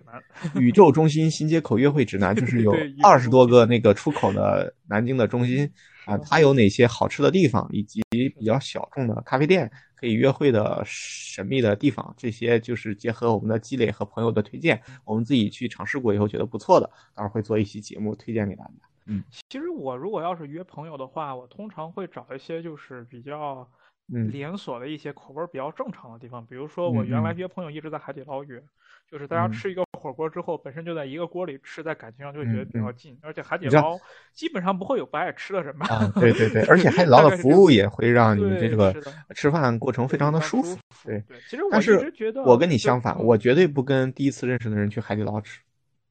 [0.54, 5.70] 宇宙中心新街口约会指南，就 是有二十多个那个出口的南京的中心
[6.04, 18.70] 啊，它有哪些好吃的地方，以及比较小众的咖啡店可以约会的神秘的地方，这些就是结合我们的积累和朋友的推荐，我们自己去尝试过以后觉得不错的，到时候会做一期节目推荐给大家。
[19.06, 23.66] 嗯，其实我如果要是约朋友的话，我通常会找一些就是比较。
[24.06, 28.62] 连锁的一些口味比较正常的地方，比如说我原来约朋友一直在海底捞约，
[29.10, 33.98] 就是大家吃一个火锅之后，本身就在一个锅里吃，在感情上就会觉得比较近，而且海底捞
[34.32, 35.86] 基本上不会有不爱吃的人吧？
[36.14, 38.94] 对对对， 而且海底捞的服务也会让你这个
[39.34, 40.78] 吃饭过程非常的舒服。
[41.04, 45.60] 对，其实我一直觉得，我跟你相反，我绝对不跟第一次认识的人去海底捞吃。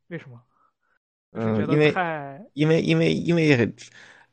[0.10, 0.41] 为什么？
[1.31, 1.93] 嗯，因为
[2.53, 3.73] 因为因为因为。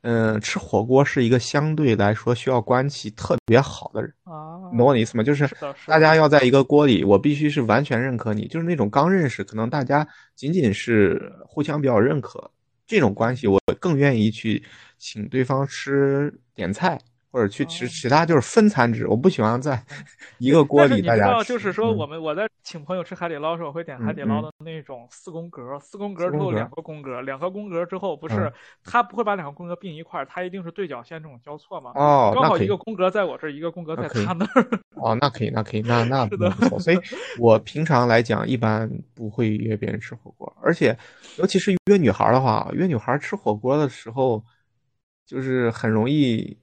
[0.03, 5.23] 嗯，吃火锅是一个相对来说需要关系特别好的人啊，你懂我的意思吗？
[5.23, 5.49] 就是
[5.87, 12.51] 大家要在一个锅里，我必须是完全认可你，就是那种刚认识，可能大家仅仅是互相比较认可
[12.87, 14.62] 这种关系，我更愿意去
[14.99, 16.99] 请对方吃点菜。
[17.33, 19.83] 或者去吃其他就是分餐制，我不喜欢在
[20.38, 21.25] 一个锅里大家。
[21.25, 28.53] 你知道，就是说我们我在请朋友吃海底捞时候，我会点海底捞的那种四宫格，四宫格之后两个宫格，两个宫格之后不是
[28.85, 31.92] 他不会把两个宫格并一块儿，他一定是对角线这种交错嘛。
[31.95, 34.68] 哦，刚好一个宫格在我这儿，一个宫格在他那儿。
[34.97, 36.37] 哦，那可以，那可以，那那不
[36.68, 36.79] 错。
[36.79, 36.99] 所以
[37.38, 40.95] 我平常来讲一般不会约别人吃火锅，而且
[41.38, 44.45] 尤其是约女孩的话，约女孩吃火锅的时候，
[45.27, 46.61] 就是很容易。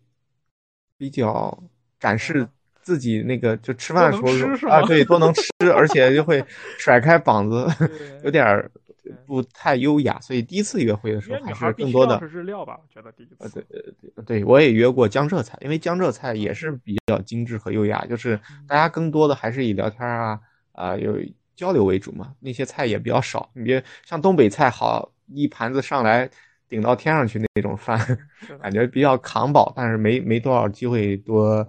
[1.00, 1.58] 比较
[1.98, 2.46] 展示
[2.82, 5.42] 自己那个，就吃饭的时候啊，对，多能吃，
[5.74, 6.44] 而且就会
[6.78, 7.66] 甩开膀子，
[8.24, 8.70] 有点
[9.26, 10.20] 不太优雅。
[10.20, 12.78] 所以第一次约会的时候，还是更多的是日料吧？
[12.82, 20.38] 我觉得第一次，对对对，对我也约过江浙菜，因为江浙菜也是比较精致和优雅，就是大家更多的还是以聊天啊
[20.74, 21.18] 啊有
[21.56, 23.50] 交流为主嘛，那些菜也比较少。
[23.54, 26.30] 你别像东北菜，好一盘子上来。
[26.70, 28.00] 顶到天上去那种饭，
[28.62, 31.68] 感觉比较扛饱，但是没没多少机会多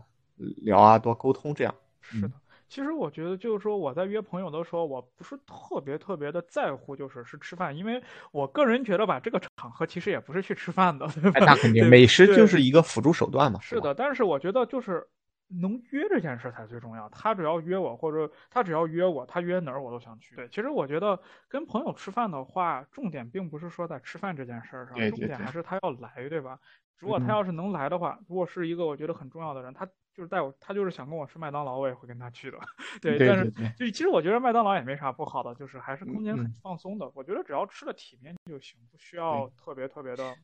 [0.62, 1.74] 聊啊，多沟通这样。
[2.02, 2.30] 是的，
[2.68, 11.40] 其实我觉得就是说我在约朋友的时候，我不是特别特别的在乎，就是是吃饭，因为我个人觉得吧，这个场合其实也不是去吃饭的，对吧？
[11.40, 13.58] 那肯定，美食就是一个辅助手段嘛。
[13.60, 15.06] 是的，但是我觉得就是
[15.50, 17.08] 能约这件事才最重要。
[17.08, 20.34] 他只要约我，或者他只要约我，他约哪儿我都想去。
[20.36, 26.58] 对，其实我觉得跟朋友吃饭的话，重点并不是说在吃饭这件事儿上，重点还是他要来，对吧？
[26.98, 32.58] 如果他要是能来的话，如果是一个我觉得很重要的人，他就是带我，他就是想跟我吃麦当劳，我也会跟他去的。
[33.00, 37.10] 对，但是就其实我觉得麦当劳也没啥不好的，就是还是空间很放松的。
[37.14, 40.36] 我觉得只要吃的体面就行，不需要特别特别的。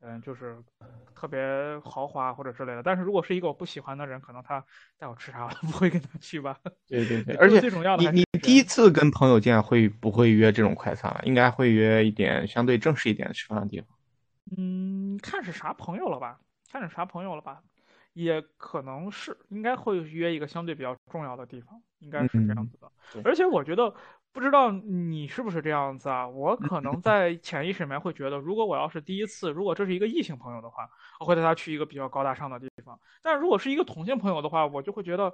[0.00, 0.56] 嗯，就是
[1.14, 1.40] 特别
[1.82, 4.64] 豪华或者之类的，但是如果是一个我不喜欢的人，可能他
[4.98, 6.56] 带我吃啥， 我不会跟他去吧。
[6.86, 11.18] 对对对，而且最重要的你你第一次跟朋友见会不会约这种快餐？
[11.24, 13.88] 应该会约一点相对正式一点的吃饭的地方。
[14.56, 16.38] 嗯，看是啥朋友了吧？
[16.70, 17.62] 看是啥朋友了吧？
[18.12, 22.92] 也可能是，应该会约一个相对比较重要的地方，应该是这样子的。
[23.24, 23.94] 而且我觉得。
[24.36, 26.28] 不知道你是不是这样子啊？
[26.28, 30.86] 我可能 在潜意识里面会觉得，如果我要是第一次，如果这是一个异性朋友的话，
[31.18, 33.00] 我会带他去一个比较高大上的地方。
[33.22, 35.32] 但如果是一个同性朋友的话，我就会觉得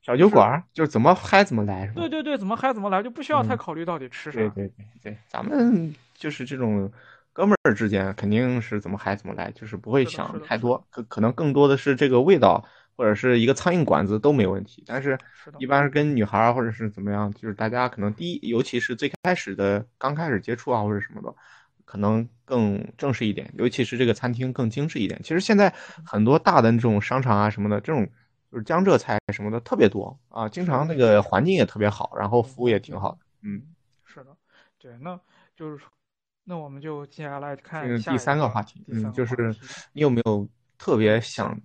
[0.00, 1.90] 小酒馆就是怎么嗨怎么来？
[1.96, 4.38] 对对对，怎么嗨怎么来，就不需要太考虑到底吃啥。
[4.38, 6.88] 对对对对，咱们就是这种
[7.32, 12.64] 哥们儿之间，肯定是怎么嗨怎么来，就是不会想太多，可可能更多的是这个味道。
[12.98, 15.16] 或者是一个苍蝇馆子都没问题，但是
[15.58, 21.32] 一般是跟女孩儿或者是怎么样，就是大家可能第一，尤其是最开始的刚开始接触啊或者什么的，
[21.84, 25.20] 可能更正式一点，尤其是这个餐厅更精致一点。
[25.22, 25.72] 其实现在
[26.04, 28.04] 很多大的这种商场啊什么的，这种
[28.50, 33.18] 就是江浙菜什么的特别多啊，经常那个环境也特别好，然后服务也挺好的。
[33.42, 33.62] 嗯，
[34.04, 34.36] 是的，
[34.76, 35.16] 对，那
[35.54, 35.84] 就是
[36.42, 39.54] 那我们就接下来看第三个话题，嗯，就是
[39.92, 41.56] 你有没有特别想。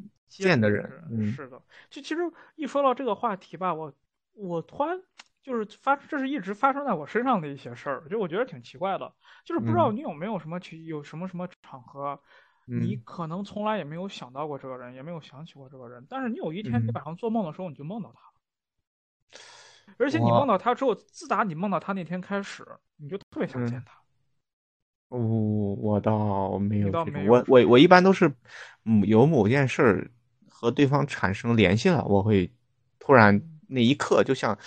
[0.41, 2.21] 见的人，是的，就其实
[2.55, 3.93] 一说到这个话题吧，我
[4.33, 4.99] 我突然
[5.41, 9.13] 就是发，这是一直发生在我身上的一些事儿，就我觉得挺奇怪的，
[9.45, 12.19] 就是不知道你有没有什么去有什么什么场合，
[12.65, 18.33] 你可能从来也没有想到过这个人，也没有想起过这个人，但是你有一天你晚上做梦的时候，你就梦到他了，
[19.97, 22.65] 而且你梦到他之后，自打你梦到他那天开始，
[22.95, 23.99] 你就特别想见他。
[25.09, 26.89] 哦，我倒没有，
[27.29, 28.33] 我我我一般都是，
[28.85, 30.11] 嗯，有某件事儿。
[30.63, 32.49] 和对方产生联系了，我会
[32.97, 34.57] 突然那一刻就像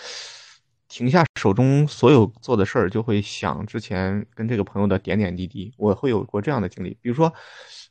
[0.88, 5.72] 停下手中所有做的事儿，就会想之前跟这个朋友的点点滴滴。
[5.78, 7.32] 我会有过这样的经历，比如说，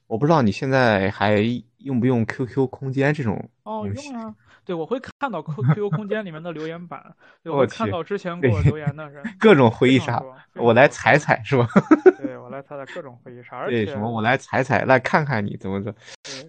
[0.05, 1.41] 我不知道你现在还
[1.79, 4.33] 用不用 QQ 空间这种哦，用啊。
[4.65, 10.19] 对，我会看到 QQ 空间里面的留言板，我会看到之前 给我留言的人，各种回忆杀，
[10.55, 11.67] 我来踩踩是吧？
[12.17, 15.93] 对，我来踩踩各种回忆杀，对什么我来踩踩，来看看你怎么着。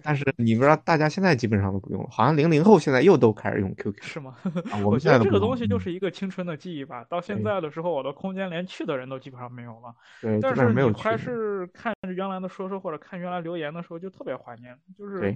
[0.01, 4.35] 但是你不知道，大家现在基本上都不用了，好像零零后现在又都开始用 QQ，是吗？
[4.83, 7.03] 我们觉得这个东西就是一个青春的记忆吧。
[7.07, 9.93] 到现在的时候，我的空间连去的人都基本上没有了。
[10.23, 15.26] 对，但是你还是看原来的说说或者看原来留言的时候，就特别怀念，就是。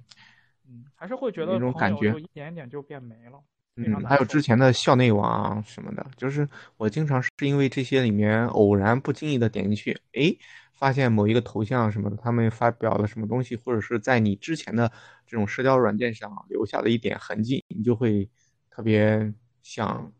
[0.67, 3.41] 嗯，还是会觉得那种感觉一点点就变没了。
[3.77, 10.35] 嗯，还有之前的校内网什么的，就是我经常是因为这些里面偶然不经意的点进去，哎，
[10.73, 14.91] 发现某一个头像什么的，他们发表了什么东西，或者是在你之前的
[15.25, 18.29] 这种社交软件上留下了一点痕迹，你就会
[18.69, 20.11] 特别想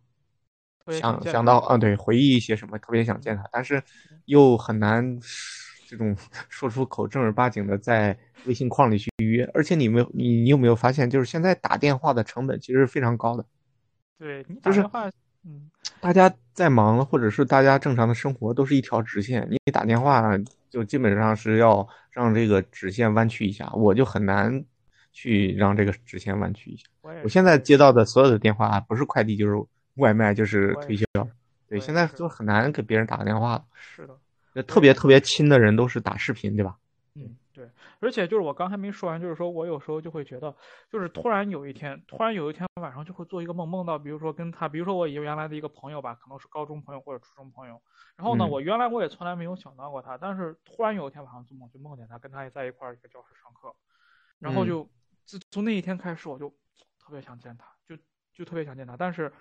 [0.88, 3.84] 想想到，啊，对，回忆一些什么，特别想见他，但是
[4.25, 5.19] 又很难。
[5.88, 6.15] 这种
[6.47, 13.46] 说出口正儿八经的在微信框里去约，而且你没有你你有没有发现，就是现在打电话的成本其实是非常高的。
[14.20, 14.82] 对，你就是
[15.44, 20.24] 嗯，大家在忙，或者是大家正常的生活都是一条直线，你打电话
[20.70, 24.63] 就基本上是要让这个直线弯曲一下，我就很难
[25.12, 26.84] 去让这个直线弯曲一下。
[27.24, 29.56] 我现在接到的所有的电话，不是快递就是
[29.96, 31.06] 外卖就是推销，
[31.67, 33.63] 对，现在就很难给别人打个电话了。
[33.74, 34.15] 是的。
[34.54, 36.76] 那特别特别亲的人都是打视频，对吧？
[38.01, 40.53] 而且就是我刚才没说完，就是说我有时候就会觉得，
[40.89, 47.79] 就是突然有一天，突然有一天晚上就会做一个梦，梦到比如说跟他，比如说我原来的一个朋友吧，可能是高中朋友或者初中朋友。
[48.17, 53.75] 然后呢，我原来我也从来没有想到过他，但是突然有一天晚上做梦，就梦见他跟他也在一块儿一个教室上课，
[54.39, 54.89] 然后就
[55.25, 56.49] 自从那一天开始，我就
[56.99, 57.95] 特别想见他，就
[58.33, 59.31] 就特别想见他，但是。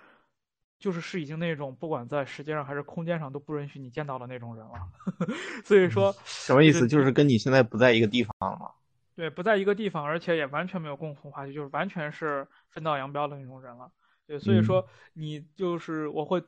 [0.81, 4.73] 就是是已经那种不管在时间上还是空间上都不允许你见到的那种人了，
[5.63, 6.87] 所以说什么意思？
[6.87, 8.71] 就是跟你现在不在一个地方了吗？
[9.15, 13.91] 对，不在一个地方，而且也完全没有共同话题，就是完全是分道扬镳的那种人了。
[14.25, 16.41] 对，所以说你就是我会，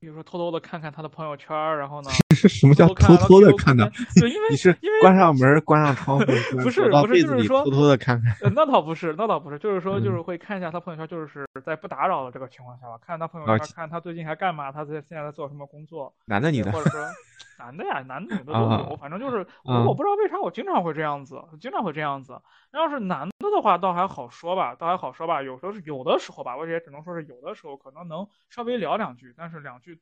[0.00, 2.10] 比如说偷偷的看看他的朋友圈，然后呢，
[2.48, 3.90] 什么叫偷偷的看的？
[4.20, 6.24] 对，因为你是因为关上门、关上窗户，
[6.62, 8.52] 不是不是就是说偷偷的看看。
[8.54, 17.00] 那倒不是，那倒不是，就是说就是嗯会看一下他朋友圈，就是在不打扰的这个情况下吧，看他朋友圈，看他最近还干嘛，他在现在在做什么工作，男的女的或者说
[17.58, 22.40] 男的呀，男的女的都啊有，反正就是我不知道为啥我经常会这样子，经常会这样子。
[22.72, 25.42] 要是男的的话，倒还好说吧，倒还好说吧。
[25.42, 29.98] 有时候是有的时候吧，我也只能说是有的时候可能能稍微聊两句，但是两句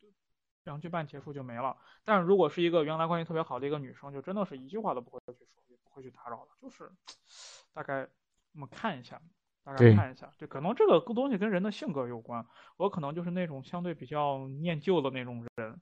[0.64, 1.76] 两句半结束就没了。
[2.04, 6.90] 但是如果是一个原来关系特别好的一个女生，就真的是一句话都不会去说，也不会去打扰了，就是
[7.72, 8.08] 大概
[8.52, 9.20] 我们看一下。
[9.62, 12.44] 大概看一下，对，可能这个东西跟人的性格有关。
[12.76, 15.80] 我可能就是那种相对比较念旧的那种人，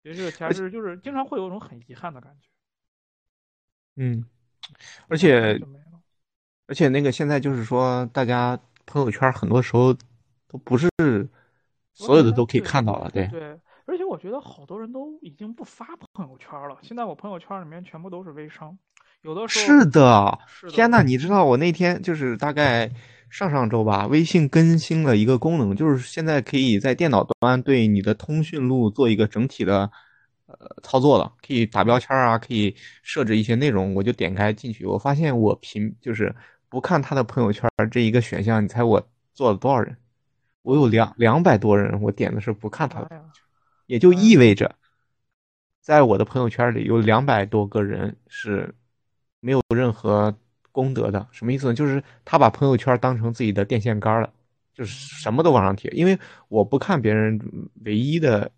[0.00, 2.48] 其实这个其实就是经常会有一种很遗憾的感觉。
[3.96, 4.24] 嗯，
[5.08, 5.60] 而且。
[6.66, 9.92] 而且那个现在就是说，大家朋友圈很多时候
[10.46, 10.88] 都不是
[11.94, 13.26] 所有的都可以看到了，对。
[13.28, 16.78] 对，而且我觉得好多人都已经不发朋友圈了。
[16.82, 18.78] 现在我朋友圈里面全部都是微商，
[19.22, 22.90] 有的时候是的，是的天呐，你知道我那天就是大概
[23.28, 29.90] 上上周吧，微信更新了一个功能，就是现在可以在电脑端对你的通讯录做一个整体的
[30.46, 33.94] 呃操作了，可以打标签啊，可以设置一些内容。
[33.94, 36.34] 我就点开进去，我发现我屏就是
[36.68, 39.96] 不看他的朋友圈这一个选项，你猜我做了多少人？
[40.62, 43.24] 我有两两百多人，我点的是不看他的
[43.86, 44.74] 也就意味着，
[45.80, 48.72] 在我的朋友圈里有两百多个人是
[49.40, 50.34] 没有任何
[50.70, 51.26] 功德的。
[51.32, 51.74] 什么意思呢？
[51.74, 54.32] 就是他把朋友圈当成自己的电线杆了，
[54.74, 55.90] 就是什么都往上贴。
[55.92, 56.16] 因为
[56.48, 57.40] 我不看别人，
[57.84, 58.50] 唯一的，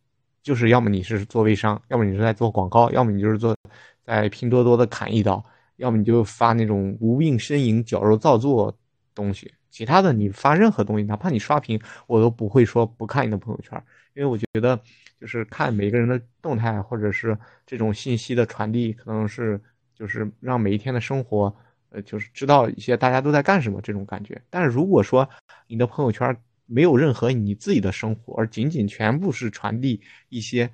[0.43, 3.57] 就是要么你是做微商，要么你是在做广告，要么你就是做
[4.05, 5.43] 在拼多多的砍一刀，
[5.77, 8.77] 要么你就发那种无病呻吟、矫揉造作
[9.15, 9.51] 东西。
[9.73, 13.83] 其他的你发任何东西，哪怕你刷屏，我都不会说不看你的朋友圈，
[14.15, 14.79] 因为我觉得
[15.19, 19.59] 就是看每个人的动态，或者是这种信息的传递，可能是
[19.95, 21.53] 就是让每一天的生活，
[21.89, 24.41] 呃，就是知道一些大家都在干什么这种感觉。
[24.51, 25.29] 但是如果说
[25.67, 30.71] 你的朋友圈没有任何你自己的生活，而仅仅全部是传递一些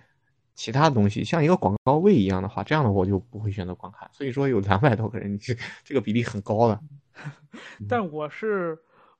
[0.54, 4.10] 其他的东西，像一个广告位一样的话，这样的我就不会选择观看。
[4.12, 6.80] 所以说有两百多个人，这这个比例很高了。
[7.88, 8.78] 但我是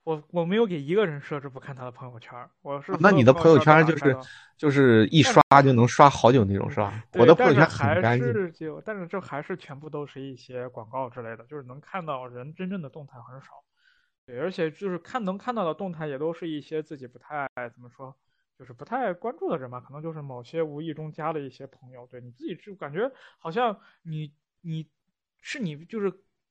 [0.09, 4.17] 我我没有给一个人设置不看他的朋友圈，我是那你的朋友圈就就是
[4.57, 7.05] 就是一刷就能刷好久那种是吧？
[7.13, 8.27] 我的朋友圈还很干净。
[8.33, 13.49] 是就，但是这还是全部都是一些广告之类的，就是能看到人真正的动态很少。
[14.25, 18.17] 对，而且就是看能看到的动态也都是一些自己不太怎么说，
[18.59, 22.07] 就是不太关注的人吧，可能就是某些无意中加的一些朋友。
[22.11, 24.89] 对你自己就感觉好像你你
[25.43, 26.11] 是你就是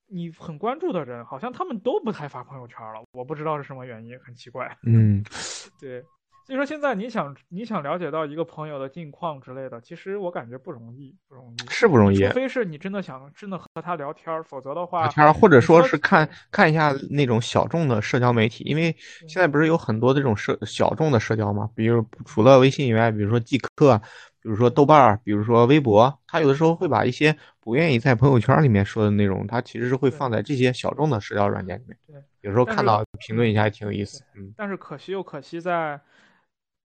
[0.10, 4.78] 你很关注的人，好像他们都不太发朋友圈了，我不知道是什么原因，很奇怪。
[4.84, 5.24] 嗯，
[5.80, 6.02] 对，
[6.46, 12.34] 所以说现在你想你想了解到一个朋友的近况之类的，其实我感觉不容易，不容易，是不容易除。
[12.34, 18.96] 非是你真的想真的和他聊天儿，否则的话，聊天儿，或者说是看看一下那种小众的社交媒体，因为
[19.28, 24.02] 现在不是有很多这种社小众的社交嘛，比如除了微信以外，比如说即刻，
[24.48, 31.98] 比如说豆瓣儿，比如说微博，他有的时候会把一些不愿意在朋友圈里面说的内容，他其实是会放在这些小众的社交软件里面。
[32.08, 34.24] 对，有时候看到评论一下也挺有意思。
[34.38, 36.00] 嗯，但是可惜又可惜在，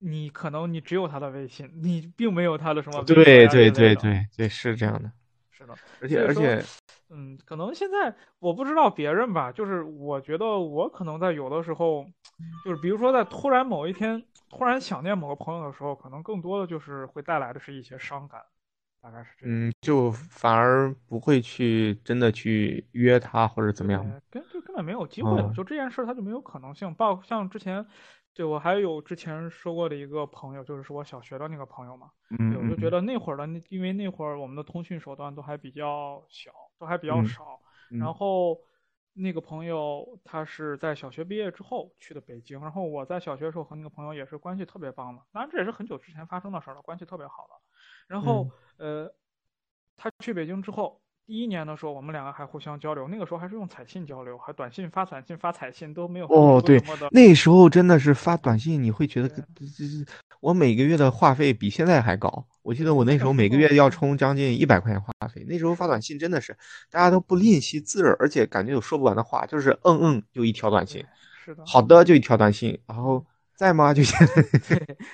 [0.00, 5.12] 你可能你只有他的微信，你并没有他的什么对对对对对，是这样的。
[6.00, 6.64] 而且而且，
[7.10, 12.06] 嗯，可能现在我不知道别人吧，就是我觉得我可能在有的时候，
[12.64, 18.40] 就是比如说在突然某一天突然想念某个朋友的时候，可能更多的就是会带来的是一些伤感，
[19.00, 19.54] 大概是这样。
[19.54, 24.02] 嗯，就反而不会去真的去约他或者怎么样。
[24.02, 26.94] 对，根就根本没有机会了，嗯就这件事儿它就没有可能性。
[26.94, 27.86] 包括像之前，
[28.34, 32.10] 对我还有之前说过的一个朋友，就是是我小学的那个朋友嘛。
[32.30, 37.60] 嗯，对，我就觉嗯得那会儿的那，因为那会儿我们的通讯手段都还比较小，都还比较嗯少。
[37.90, 38.58] 嗯然后
[39.12, 47.54] 那个朋友他是在小学毕业之后去的北京，然后我在小学的时候和那个朋友也是关系特别棒的，当然这也是很久之前发生的事儿了，关系特别好的。
[48.06, 49.14] 然后、嗯呃，
[49.96, 51.00] 他去北京之后。
[51.26, 62.44] 第一年的时候，我们两个还互相交流，那个时候还是用彩信交流，还短信发短信发彩信都没有哦，对那时候真的是发短信，你会觉得这这这，我每个月的话费比现在还高。
[62.62, 66.56] 我记得我那时候每个月要充将近一百块钱话费，那时候发短信真的是
[66.90, 71.04] 大家都不吝惜字儿，而且感觉有说不完的话，就是嗯嗯就一条短信，
[71.44, 73.24] 是的，好的就一条短信，然后
[73.56, 74.42] 在吗就现在，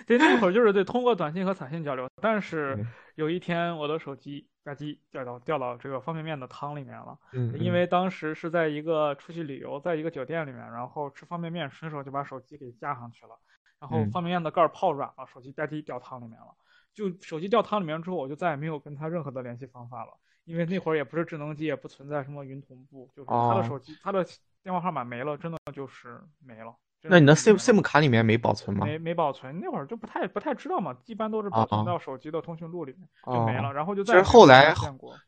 [0.06, 2.84] 对，那会儿就是对通过短信和彩信交流，但是
[3.16, 13.38] 有一天我的手机吧唧掉到掉到这个方便面的汤里面了，嗯，因为当时是在一个出去旅游，在一个酒店里面，然后吃方便面，顺手就把手机给架上去了，
[13.80, 16.54] 然后嗯方便面的盖儿泡软了，手机吧唧掉汤里面了。
[16.92, 20.12] 就手机掉汤里面之后，我就再也没有跟他任何的联系方法了，
[20.44, 24.26] 因为那会儿也不是智能机，也不存在什么云同步，就是他的手机，他的
[24.62, 26.74] 电话号码没了，真的就是没了。
[27.02, 28.84] 那你的 SIM SIM 卡里面没保存吗？
[28.84, 34.74] 没没保存，那会儿就不太不太知道嘛，一般都是保存到手机的通讯录里面就没了，然后就其实后来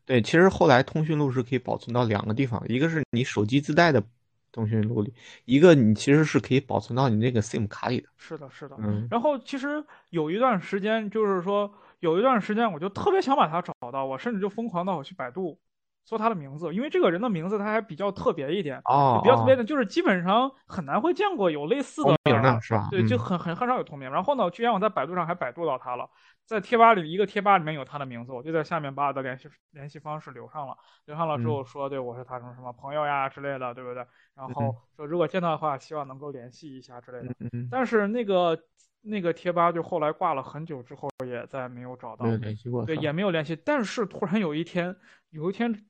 [0.05, 4.03] 对，其实后来通讯录是可以保存到两个地方，一个是你手机自带的
[4.51, 5.13] 通讯录里，
[5.45, 8.09] 一个你其实是可以保存到你那个 SIM 卡里的。
[8.17, 8.75] 是的，是的。
[8.79, 9.07] 嗯。
[9.09, 15.57] 然后其实有一段时间，就是说有一段时间，我就特别想把它找到，我甚至就疯狂到我去百度。
[16.03, 22.87] 搜他的名字，因为这个人的名字他还比较特别一点，哦，比较特别的，就是基本上很难会见过有类似的名的是吧？
[22.91, 24.09] 对，就很很很少有同名。
[24.11, 26.09] 然后呢，居然我在百度上还百度到他了，
[26.45, 30.75] 在贴吧里一个贴吧里面有他的名字，我就在下面把我的联系联系方式留上了，
[31.05, 34.05] 留上了之后说，对我是他什么什么朋友呀之类的，对不对？
[34.35, 37.33] 然后说如果见到的话，希望能够联系一下之类的。
[37.69, 38.57] 但是那个
[39.01, 43.55] 那个贴吧就后来挂了很久之后，也再没有找到，没有联系过，对，也没有联系。
[43.55, 44.95] 但是突然有一天，
[45.29, 45.85] 有一天。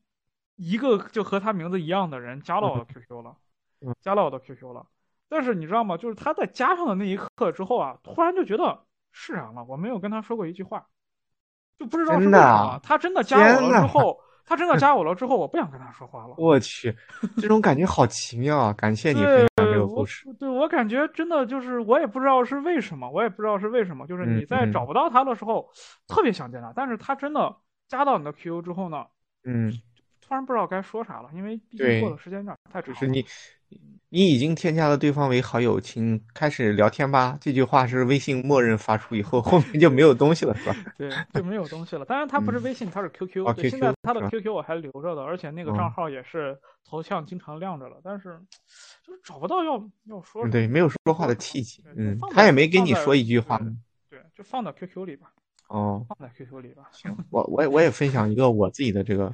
[0.58, 3.36] 一个就和他名字一样的人加了我的 QQ 了，
[4.00, 4.86] 加了我的 QQ 了。
[5.28, 5.98] 但是你知道吗？
[5.98, 8.80] 就是他在加上的那一刻之后啊，突然就觉得
[9.12, 9.64] 释然了。
[9.64, 10.86] 我没有跟他说过一句话，
[11.80, 12.80] 就不知道是为什么。
[12.84, 16.36] 他真的加我了之后，他真的 加我了之后，我不想跟他说话了。
[16.38, 16.96] 我去，
[17.38, 18.74] 这种感觉好奇妙啊！
[18.74, 19.24] 感谢你
[19.82, 20.26] 个故事。
[20.40, 24.08] 对我感觉真的就是，我也不知道是为什么，我也不知道是为什么。
[24.08, 25.70] 就是你在找不到他的时候，
[26.08, 26.72] 特别想见他。
[26.76, 27.56] 但是他真的
[27.88, 29.06] 加到你的 QQ 之后呢？
[29.44, 29.72] 嗯。
[30.32, 32.96] 突然不知道该说啥了，因为毕竟过的时间有点太长。
[32.96, 33.26] 是你，
[34.08, 37.38] 你已经添加了对方为好友，请开始聊天吧。
[37.42, 40.76] 这句话是微信默认发出以后，后面就没有东西了，是吧？
[40.98, 42.06] 对，就没有东西了。
[42.06, 43.54] 当然，它不是微信，它是 QQ。
[43.56, 47.98] 对，现在他的 QQ 我还留着的，而且那个账号也是头像经常亮着了。
[48.02, 48.40] 但是，
[49.06, 50.48] 就是找不到要要说。
[50.48, 51.84] 对，没有说话的契机。
[51.98, 53.60] 嗯，他也没跟你说一句话。
[54.10, 55.34] 对，就放到 QQ 里吧。
[55.68, 56.84] 哦，放在 QQ 里吧。
[56.94, 59.34] 行，我我也我也分享一个我自己的这个。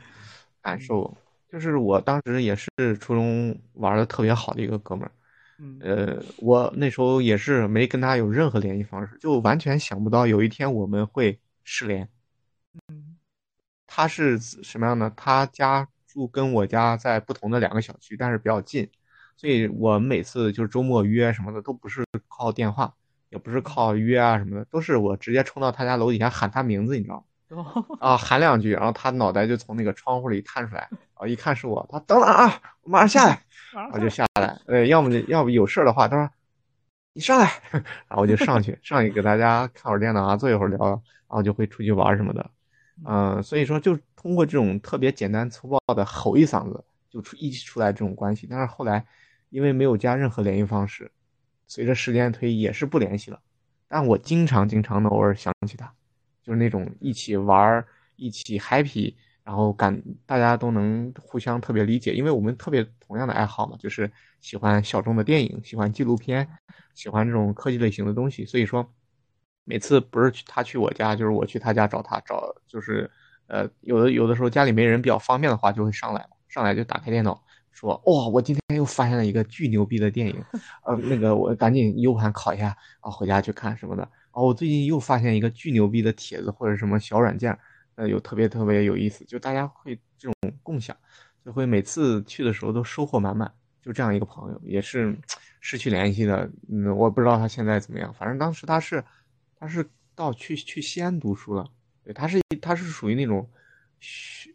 [0.67, 1.15] 感受
[1.49, 2.67] 就是我当时也是
[2.99, 5.11] 初中玩的特别好的一个哥们儿，
[5.79, 12.05] 呃，我那时候也是没跟他有任何联系方式，就完全想不到有一天我们会失联。
[12.89, 13.15] 嗯，
[13.87, 15.09] 他是什么样的？
[15.11, 18.89] 他家住跟我家在不同的两个小区，但是比较近，
[19.37, 22.93] 所以我们每次就是周末约什么的都不是靠电话，
[23.29, 27.23] 也不是靠约啊什么的，都是我直接冲到他家楼底下喊他名字，你知道吗？
[27.99, 33.41] 啊，喊两句，然后他脑袋就从那个窗户里探出来，然后，一看是我，他等等啊，我马上下来，
[33.73, 36.29] 然后就下来，呃，要么要不有事的话，他说
[37.13, 42.51] 你上来， 然后我就上去，上去给大家看会儿电脑啊，坐一会儿聊，然后就会出去玩什么的，
[43.05, 49.05] 嗯，所以说就通过这种特别简单粗暴的吼一嗓子，就出一起出来这种关系，但是后来
[49.49, 51.09] 因为没有加任何联系方式，
[51.65, 53.39] 随着时间推移也是不联系了，
[53.87, 55.93] 但我经常经常的偶尔想起他。
[56.47, 57.85] 就是那种一起玩儿、
[58.15, 66.47] 一起 happy，然后感大家都能互相特别理解，因为我们特别同样的爱好嘛，就是喜欢小众的电影，喜欢纪录片，
[66.95, 68.45] 喜欢这种科技类型的东西。
[68.45, 68.89] 所以说，
[69.65, 73.11] 每次不是去他去我家，就是我去他家找他，找就是
[73.47, 77.43] 呃有的有的时候家里没人比较方便的话，就会上来，上来就打开电脑
[77.73, 80.41] 说哇，我今天又发现了一个巨牛逼的电影，
[80.87, 84.09] 呃那个我赶紧 U 盘拷一下啊，回家去看什么的。
[84.37, 87.57] 哦，我最近又发现一个巨牛逼的帖子或者什么小软件，
[87.95, 90.95] 呃，有特别特别有意思，就大家会这种共享，
[91.43, 93.51] 就会每次去的时候都收获满满。
[93.81, 95.17] 就这样一个朋友，也是
[95.59, 98.13] 失去联系的，嗯，我不知道他现在怎么样。
[98.13, 99.03] 反正当时他是，
[99.55, 99.83] 他是
[100.13, 101.67] 到去去西安读书了，
[102.03, 103.49] 对，他是他是属于那种
[103.99, 104.51] 学，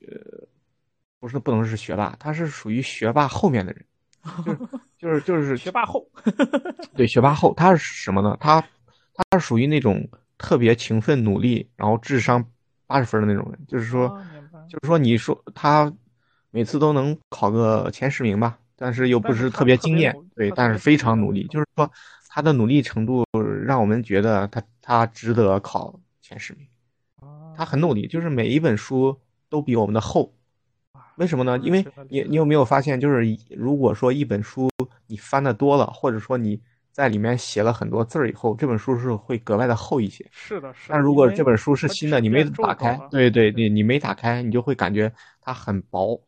[1.18, 3.85] 不是不能是学霸，他是属于学霸后面的人，
[4.45, 4.59] 就是
[4.97, 6.09] 就是就是 学霸后，
[6.95, 8.37] 对，学霸后，他是什么呢？
[8.39, 8.64] 他。
[9.14, 10.08] 他是属于那种
[10.38, 12.44] 特别勤奋努力，然后智商
[12.86, 14.08] 八十分的那种人，就是说，
[14.68, 15.92] 就是说，你说他
[16.50, 21.90] 每次都能考个前十名吧，但是又不是特别惊艳，对，但是非常努力，就是说
[22.28, 23.24] 他的努力程度
[23.64, 26.66] 让我们觉得他他值得考前十名。
[27.54, 30.32] 他很努力，就是每一本书都比我们的厚。
[31.16, 31.58] 为什么呢？
[31.58, 34.70] 因为你你有没有发现，就是如果说一本书
[35.06, 36.60] 你翻的多了，或者说你。
[36.93, 40.24] 在里面写了很多字儿以后，这本书是会格外的厚一些。
[40.30, 40.88] 是的，是。
[40.88, 46.20] 但如果这本书是新的，你没打开，对对对，你没打开，你就会感觉它很薄。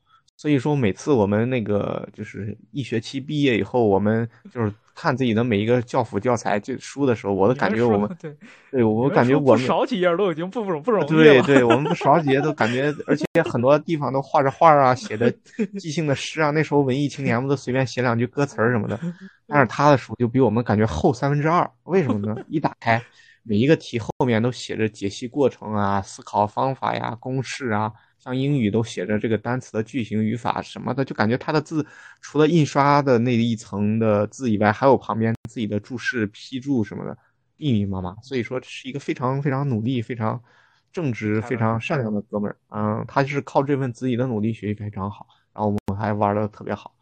[0.44, 8.36] 所以说，每次我们那个就是一学期毕业以后，我们就是看自己的每一个教辅教材就书的时候，我都感觉我们 对，
[8.70, 11.08] 对我感觉我们少几页都已经不不不容易了。
[11.08, 15.32] 对对，我们不少几页都感觉，而且很多地方都画着画啊，写的
[15.80, 16.50] 即兴的诗啊。
[16.50, 19.00] 那时候文艺青年不都随便写两句歌词儿什么的，
[19.48, 21.66] 但是他的书就比我们感觉厚三分之二。
[21.84, 22.36] 为什么呢？
[22.50, 23.02] 一打开，
[23.44, 27.90] 每一个题后面都写着解析过程啊、思考方法呀、公式啊，
[28.24, 31.86] 像英语都写着这个单词的句型、语法什么的，就感觉他的字
[32.22, 37.18] 除了印刷的那一层的字以外，还有旁边自己的注释、批注什么的，
[37.58, 38.16] 密密麻麻。
[38.22, 40.42] 所以说是一个非常非常努力、非常
[40.90, 42.56] 正直、非常善良的哥们儿。
[42.70, 46.94] 嗯，他就是靠这份自己的努力学习非常好，然后我们还玩的特别好。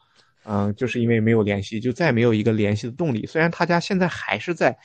[0.43, 3.25] 嗯，就是因为没有联系，就再没有一个联系的动力。
[3.27, 4.77] 虽然他家现在还是在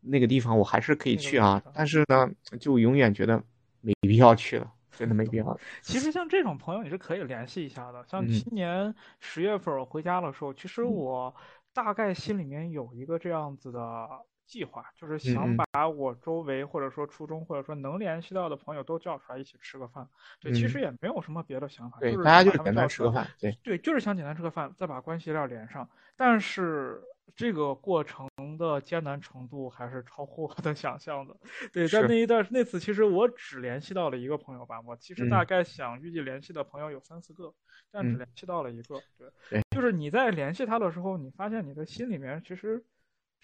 [0.00, 3.36] 那个地方，我还是可以去啊，但是呢，就永远觉得
[3.82, 5.58] 没必要去了，真的没必要。
[5.82, 8.04] 其实像这种朋友，你是可以联系一下的。
[8.06, 11.34] 像今年十月份我回家的时候，其实我
[11.72, 14.08] 大概心里面有一个这样子的。
[14.46, 20.06] 计划就是想把我周围或者说初中或者说能联系到的朋友都叫出来一起吃个饭。
[20.38, 23.26] 对，其实也没有什么别的想法，就是大家就简单吃个饭。
[23.40, 25.88] 对对，就是想简单吃个饭，再把关系链连上。
[26.14, 27.00] 但是
[27.36, 31.36] 这个过程的艰难程度还是超乎我的想象的。
[31.72, 34.80] 对，在那一段那次，其实我只联系到了一个朋友吧。
[34.80, 37.52] 我其实大概想预计联系的朋友有三四个，
[37.90, 39.00] 但只联系到了一个。
[39.50, 42.84] 对，就是你在联系他的时候，你发现你的心里面其实。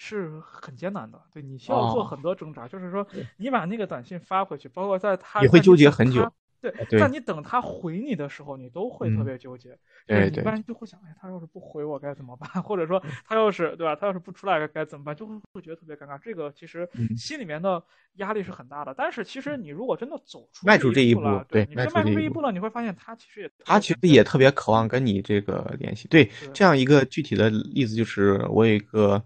[0.03, 2.67] 是很艰难的，对你需要做很多挣扎。
[2.67, 3.07] 就是说，
[3.37, 6.23] 你把那个短信发回去，包括在他你会纠结很久。
[6.61, 9.79] 对，但你等他回你的时候，你都会特别纠结。
[10.07, 12.49] 对，一般就会想，哎，他要是不回我该怎么办？
[12.63, 13.97] 或者说，他要是对吧？
[13.97, 15.15] 他要是不出来该怎么办？
[15.17, 16.19] 就会会觉得特别尴尬。
[16.23, 17.83] 这个其实心里面的
[18.15, 18.95] 压力是很大的。
[18.97, 26.09] 但是其实你如果真的走出迈出这一步，对，你迈出这一步了，你会发现他其实也他其实也特别渴望跟你这个联系。
[26.09, 29.23] 对，这样一个具体的例子就是我有一个。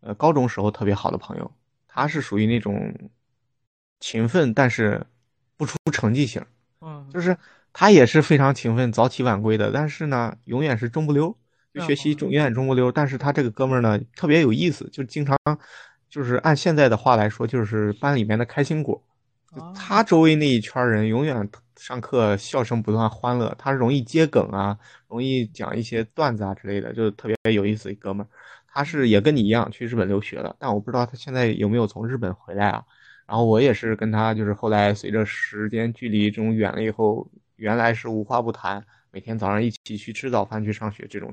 [0.00, 1.50] 呃，高中时候特别好的朋友，
[1.88, 2.94] 他是属于那种
[3.98, 5.04] 勤奋但是
[5.56, 6.40] 不出成绩型，
[6.80, 7.36] 嗯，就是
[7.72, 11.36] 他也是非常勤奋，早起晚归的，但是呢，永远是中不溜，
[11.72, 12.92] 就学习中永远中不溜。
[12.92, 15.36] 但是他这个哥们儿呢，特别有意思，就经常
[16.08, 19.02] 就是按现在的话来说，就是班里面的开心果。
[19.74, 23.54] 他周围那一圈人永远上课笑声不断，欢乐。
[23.58, 28.28] 他容易接梗啊，容易讲一些段子啊之类的，就特别有意思一哥们儿。
[28.68, 32.84] 他是也跟你一样去日本留学了，但我不知道他现在有没有从日本回来啊。
[33.26, 41.32] 然后我也是跟他，就是后来随着时间距离这种远了以后，原来是无话不谈，每天早上一起去吃早饭、去上学这种，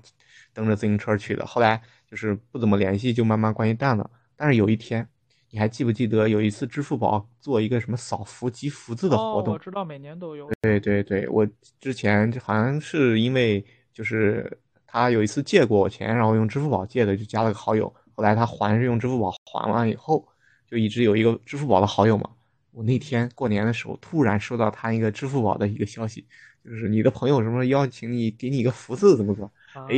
[0.54, 1.46] 蹬着自行车去的。
[1.46, 4.10] 后来就是不怎么联系，就慢慢关系淡了。
[4.36, 5.08] 但是有一天，
[5.52, 9.54] 你还记不记得有一次支付宝做一个什么扫福集福字的活动？
[9.54, 10.50] 我知道每年都有。
[10.62, 11.48] 对对对，我
[11.80, 13.64] 之前好像是因为
[13.94, 14.60] 就是。
[14.96, 17.92] 他有一次借过我钱，然后用支付宝借的，就加了个好友。
[18.14, 20.24] 后来他还是用支付宝还完以后，
[20.74, 22.28] 就一直有一个支付宝的好友嘛。
[22.72, 26.26] 我那天过年的时候，突然收到他一个支付宝的一个消息，
[26.66, 29.52] 就是你的朋友什么邀请你，给你一个福字，怎么说？
[29.88, 29.96] 哎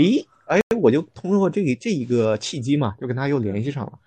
[0.48, 3.98] 哎，我就通过这个这一个契机嘛，就跟他又联系上了。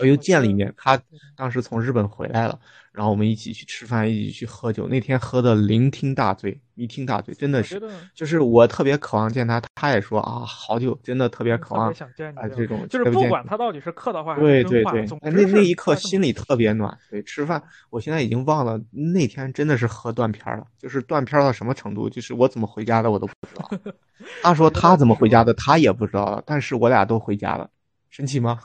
[0.00, 0.02] 哇！
[0.02, 1.00] 我又见了一面，他
[1.36, 2.58] 当时从日本回来了。
[2.92, 4.88] 然后我们一起去吃饭，一起去喝酒。
[4.88, 7.80] 那天喝的酩酊大醉，酩酊大醉，真的是，
[8.12, 14.92] 就是我特别渴望见他，他也说啊，好久，真的特别渴望想见你啊，这种就是不管他到底是客套话还是真话，
[15.22, 16.98] 那那一刻心里特别暖。
[17.08, 23.70] 对，吃饭，我现在已经忘了那天真的是喝断片了，就是断片到什么程度，就是我怎么回家的我都不知道。
[24.42, 27.70] 他说他怎么回家的他也不知道了，但是我俩都回家了，
[28.10, 28.58] 神奇吗？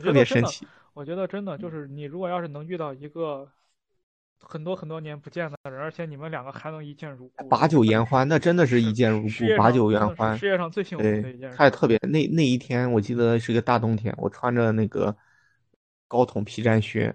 [0.00, 0.66] 特别神奇。
[0.94, 3.48] 我觉得真的就是你，如果要是能遇到一个
[4.38, 11.56] 很多很多年不见的人，而且你们两个还能一见如故，把酒言欢，那真的是一见如故，把酒言欢，世界上最幸福的一件事。
[11.56, 15.16] 太特别，那那一天我记得是个大冬天，我穿着那个
[16.08, 17.14] 高筒皮战靴，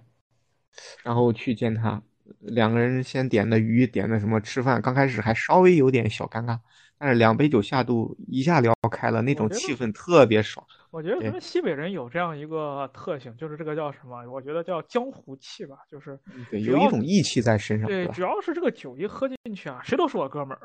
[1.04, 2.02] 然后去见他，
[2.40, 6.60] 两个人先点的鱼，点的什么吃饭，刚开始还稍微有点小尴尬，
[6.98, 10.66] 但是两杯酒下肚，一下聊开了，那种气氛特别爽。
[10.90, 14.26] 我觉得咱们西北人有这样一个特性，就是这个叫什么？
[14.32, 16.18] 我觉得叫江湖气吧，就是
[16.52, 17.88] 有一种义气在身上。
[17.88, 20.62] 对，主要是这个酒一喝进去啊，谁都是我哥们儿。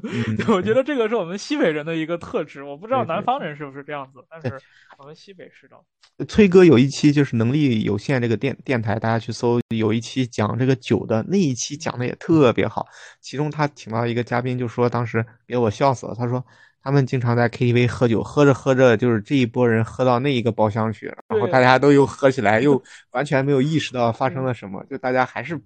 [0.48, 4.58] 我觉得这个是我们西北人的一个特质，我不知道南方人是不是这样子，但是
[4.98, 5.76] 我们西北是的。
[6.26, 12.86] 崔哥有一期就是能力有限这个电电台，大家去搜，有一期讲这个酒的那一期讲的也特别好，
[13.20, 16.42] 其中他请到一个嘉宾就说，当时给我笑死了，他说。
[16.86, 22.80] 他们经常在 KTV 喝酒，喝着喝着，就是这一波人喝到那一个包厢去，然后大家都又喝起来，又
[23.10, 25.60] 完全没有意识到发生了什么，就大家还是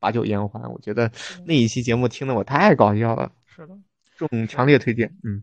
[0.00, 0.60] 把酒言欢。
[0.68, 1.08] 我觉得
[1.44, 3.78] 那一期节目听得我太搞笑了，是的，
[4.16, 5.08] 这种强烈推荐。
[5.22, 5.40] 嗯，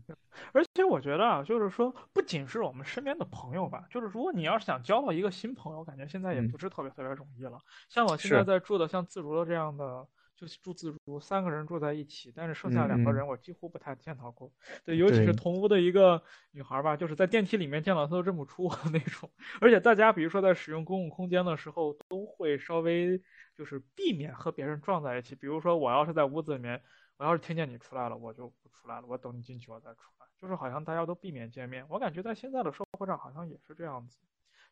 [0.52, 7.58] 而且我觉得啊，就是说，不仅是我们身边的朋友吧，就是如果你要是想交到一个新朋友，感觉现在也不是特别特别容易了。
[7.88, 10.06] 像我现在在住的像自如的这样的。
[10.44, 14.52] 就是住自如，三个人住在一起，但是剩下两个人我几乎不太见到过。
[14.84, 16.22] 对，尤其是同屋的一个
[16.52, 19.32] 女孩吧，就是在电梯里面见到她都认不出我那种。
[19.62, 23.22] 而且大家比如说在使用公共空间的时候，都会稍微
[23.56, 25.34] 就是避免和别人撞在一起。
[25.34, 26.82] 比如说我要是在屋子里面，
[27.16, 30.28] 我要是听见你出来了，我就不出来了，我等你进去我再出来。
[30.42, 34.18] 就是好像大家都避免见面，我感觉在现在的社会上好像也是这样子，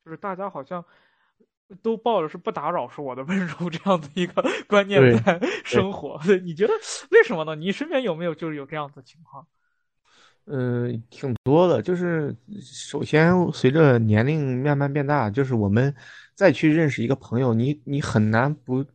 [0.03, 0.83] 就是大家好像。
[1.81, 6.73] 都抱着是不打扰是我的温柔这样的一个观念在生活，你觉得
[7.11, 7.55] 为什么呢？
[7.55, 9.47] 你身边有没有就是有这样的情况？
[10.45, 11.81] 嗯，挺多的。
[11.81, 15.95] 就是首先随着年龄慢慢变大，就是我们
[16.35, 18.85] 再去认识一个朋友，你你很难不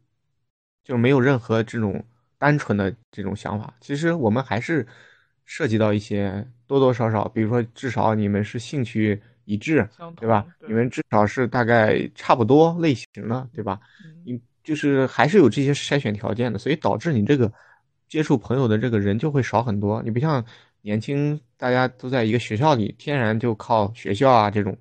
[0.85, 2.05] 就没有任何这种
[2.37, 3.75] 单纯的这种想法。
[3.81, 4.87] 其实我们还是
[5.45, 9.23] 涉及到一些多多少少，比如说至少你们是兴趣。
[9.47, 10.45] 一致，对吧？
[10.67, 13.81] 你们至少是大概差不多类型的，对吧？
[14.25, 17.51] 你就是还是有这些筛选条件的，所以导致你这个
[18.09, 20.03] 接触朋友的这个人就会少很多。
[20.03, 20.45] 你不像
[20.83, 24.77] 年轻，大家都在一个学校里，天然就靠学校啊这种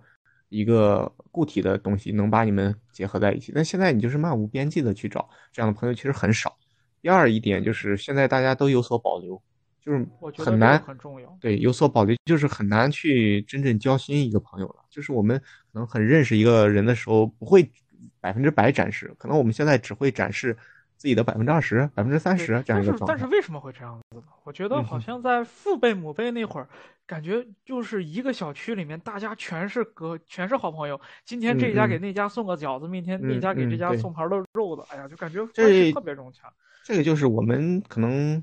[0.50, 3.52] 一个固体的东西能把你们结合在一起。
[3.54, 6.58] 但现在你就是漫无边际的去找这样的朋友，其实很少。
[7.02, 9.40] 第二一点就是现在大家都有所保留。
[9.86, 11.38] 就是很难，很重要。
[11.40, 14.84] 对，有所保留，就是很难去真正交心一个朋友了。
[14.90, 17.72] 就是我们可能很认识一个人的时候，不会
[18.20, 20.58] 百分之百展示，可能我们现在只会展示
[20.98, 23.06] 自己的百分之二十、百分之三十这样一个状态。
[23.10, 24.24] 但是为什么会这样子呢？
[24.44, 26.68] 我觉得好像在父辈母辈那会儿，
[27.06, 31.00] 感觉就是一个小区里面大家全是哥，全是好朋友。
[31.24, 36.52] 今天这家给那家送个饺子，明天那家给这家送盘的肉的，哎呀，就感觉关系特别融洽。
[36.84, 38.42] 这个就是我们可能。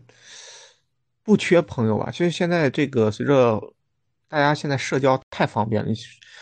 [1.25, 2.11] 不缺朋友吧？
[2.11, 3.61] 其实现在这个随着
[4.29, 5.97] 大家现在社交太方便了，你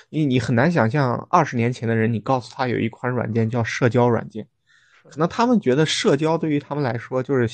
[0.09, 4.47] 你你很难想象二十年前的人，你告诉他有一款软件叫社交软件，
[5.09, 7.47] 可能他们觉得社交对于他们来说就是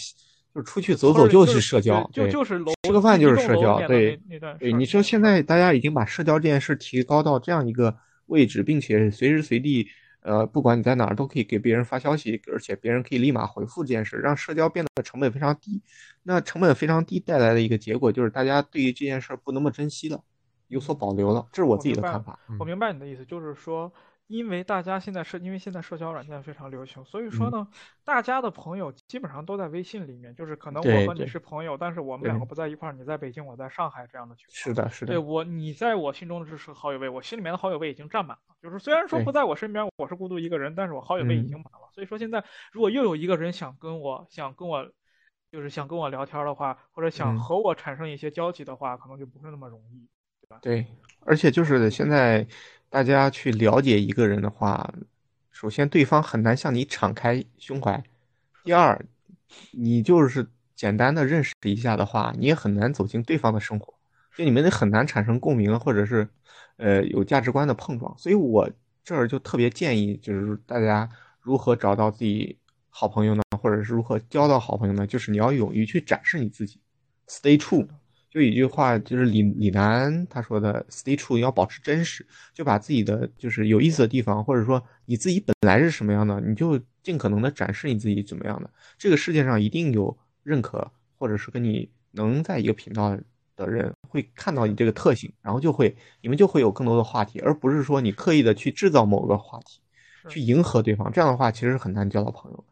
[0.54, 4.20] 就是出去走走就是社交，就就是吃个饭就是社交，对
[4.58, 4.72] 对。
[4.72, 7.96] 你说现在大家已经把社交这件事提高到这样一个
[8.26, 9.88] 位置，并且随时随地。
[10.26, 15.80] 呃，不管你在哪儿，都可以给别人发消息，而且别人可以立马回复这件事，让社交变得成本非常低。
[16.24, 20.20] 那成本非常低带来的一个结果，就是大家对于这件事不那么珍惜了，
[20.66, 21.46] 有所保留了。
[21.52, 22.38] 这是我自己的看法。
[22.58, 23.92] 我明白你的意思，就是说。
[24.26, 27.68] 因为大家现在社因为现在社交软件非常流行，所以说呢，
[28.04, 30.34] 大家的朋友基本上都在微信里面。
[30.34, 34.52] 就是可能我和你是朋友，但是我们两个不在一块儿，你在北京，我在上海这样的情况。
[34.52, 35.12] 是的，是的。
[35.12, 38.54] 对我，你在我心中的是好友位，我心里面的好友位已经占满了。
[38.60, 41.88] 就是虽然说不在我身边，我是孤独一个人，但是我好友位已经满了。
[41.94, 44.90] 所以说现在如果又有一个人想跟我想跟我，
[45.52, 50.08] 就是想跟我聊天的话，或者想和我产生一些交集的话，可能就不是那么容易，
[50.40, 50.58] 对吧？
[50.60, 50.84] 对，
[51.20, 52.44] 而且就是现在。
[52.88, 54.92] 大家去了解一个人的话，
[55.50, 58.00] 首先对方很难向你敞开胸怀；
[58.64, 59.04] 第二，
[59.72, 63.92] 你就是简单的认识一下的话，你也很难走进对方的生活，
[64.36, 66.28] 就你们得很难产生共鸣，或者是，
[66.76, 68.16] 呃，有价值观的碰撞。
[68.16, 68.70] 所以我
[69.02, 71.08] 这儿就特别建议，就是大家
[71.40, 72.58] 如何找到自己
[72.90, 73.42] 好朋友呢？
[73.58, 75.06] 或者是如何交到好朋友呢？
[75.06, 76.80] 就是你要勇于去展示你自己
[77.28, 77.86] ，stay true。
[78.30, 88.70] 就一句话，就是李李楠他说的，“stay true”，要保持真实，就把自己的就是有意思的地方，或者说你自己本来是什么样的，你就尽可能的展示你自己怎么样的。
[88.98, 93.16] 这个世界上一定有认可，或者是跟你能在一个频道
[93.56, 99.80] 的人会看到你这个特性，然后就会你们就会有更多的话题，而不是说你刻意的去制造某个话题，
[100.28, 101.10] 去迎合对方。
[101.10, 102.64] 这样的话，其实很难交到朋友。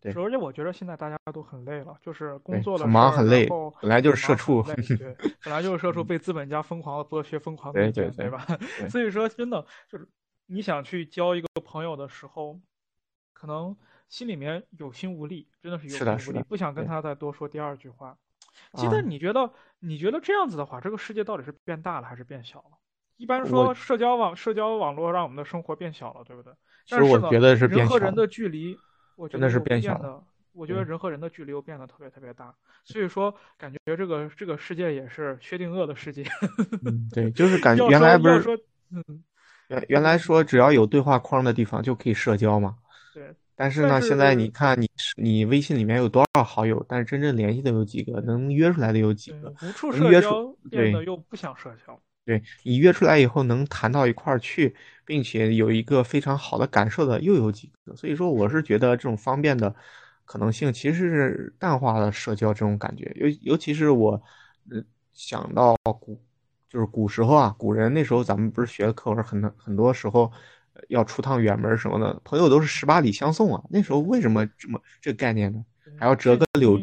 [0.00, 3.48] 对，而且我觉得现在大家都很累了，就是工作的很忙很累，
[3.80, 4.62] 本来就是社畜，
[4.96, 8.46] 对，本来就是社畜，被资本家疯狂的剥削，疯狂的对对吧？
[8.88, 10.08] 所以说，真的就是
[10.46, 12.60] 你想去交一个朋友的时候，
[13.32, 13.76] 可能
[14.08, 18.16] 心里面有心无力，真的是有心无力，不想跟他再多说第二句话。
[18.74, 22.78] 其实你觉得，你觉得这样子的话，这个世界到底是变大了还是变小了？
[23.16, 26.52] 一般说，社交网社交网络让我们的生活变小了，对不对？
[26.88, 28.78] 但是我觉得是人和人的距离。
[29.26, 32.54] 真的是变小了，我觉得人和人的距离又变得特别特别大，
[32.84, 36.24] 所以说感觉这个这个世界也是薛定谔的世界。
[36.84, 38.56] 嗯， 对，就是感觉原来不是说，
[38.92, 39.02] 嗯，
[39.68, 42.76] 原原来说只要有对话框的地方就可以社交嘛。
[43.14, 43.34] 对。
[43.60, 49.52] 但是呢，现在你看你你微信里面有多少好友，但是真正联系的有几个，能约出来的有几个？
[49.62, 52.00] 无处社交，变得又不想社交。
[52.28, 54.76] 对你约出来以后能谈到一块儿去，
[55.06, 57.96] 并且有一个非常好的感受的又有几个？
[57.96, 59.74] 所以说，我是觉得这种方便的
[60.26, 63.10] 可能性其实是淡化了社交这种感觉。
[63.16, 64.22] 尤尤其是我，
[64.70, 66.20] 呃，想到古
[66.68, 70.30] 就是古时候啊，古人那时候咱们不是学的课文，很很多时候
[70.88, 73.62] 要出趟远门什么的，朋友都是十八里相送啊。
[73.70, 75.64] 那时候为什么这么这个概念呢？
[75.96, 76.78] 还要折个柳，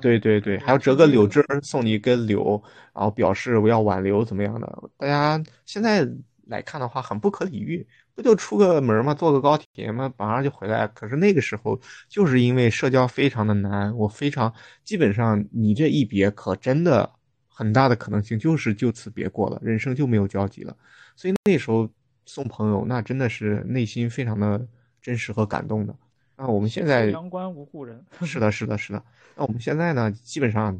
[0.00, 4.90] 对对对，还要折个柳枝送你一根柳，然后表示我要挽留怎么样的？
[4.96, 6.08] 大家现在
[6.46, 9.14] 来看的话，很不可理喻，不就出个门嘛？
[9.14, 10.12] 坐个高铁嘛？
[10.16, 10.86] 马上就回来。
[10.88, 14.52] 可是那个时候，就是因为社交非常的难，我非常
[14.84, 17.10] 基本上你这一别，可真的
[17.48, 20.76] 很大的可能性就是就此别过了，人生就没有交集了。
[21.16, 21.88] 所以那时候
[22.26, 24.66] 送朋友，那真的是内心非常的
[25.00, 25.96] 真实和感动的。
[26.36, 29.02] 那我们现在阳关无故人，是的，是的，是的。
[29.36, 30.10] 那我们现在呢？
[30.10, 30.76] 基本上，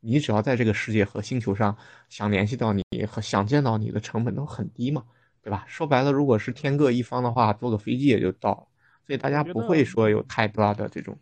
[0.00, 1.74] 你只要在这个世界和星球上
[2.10, 5.04] 想联系到你和想见到你的成本都很低嘛，
[5.42, 5.64] 对吧？
[5.66, 8.66] 说白了，如果是天各一方的话，坐个飞机也就到了，
[9.06, 11.18] 所以大家不会说有太大的这种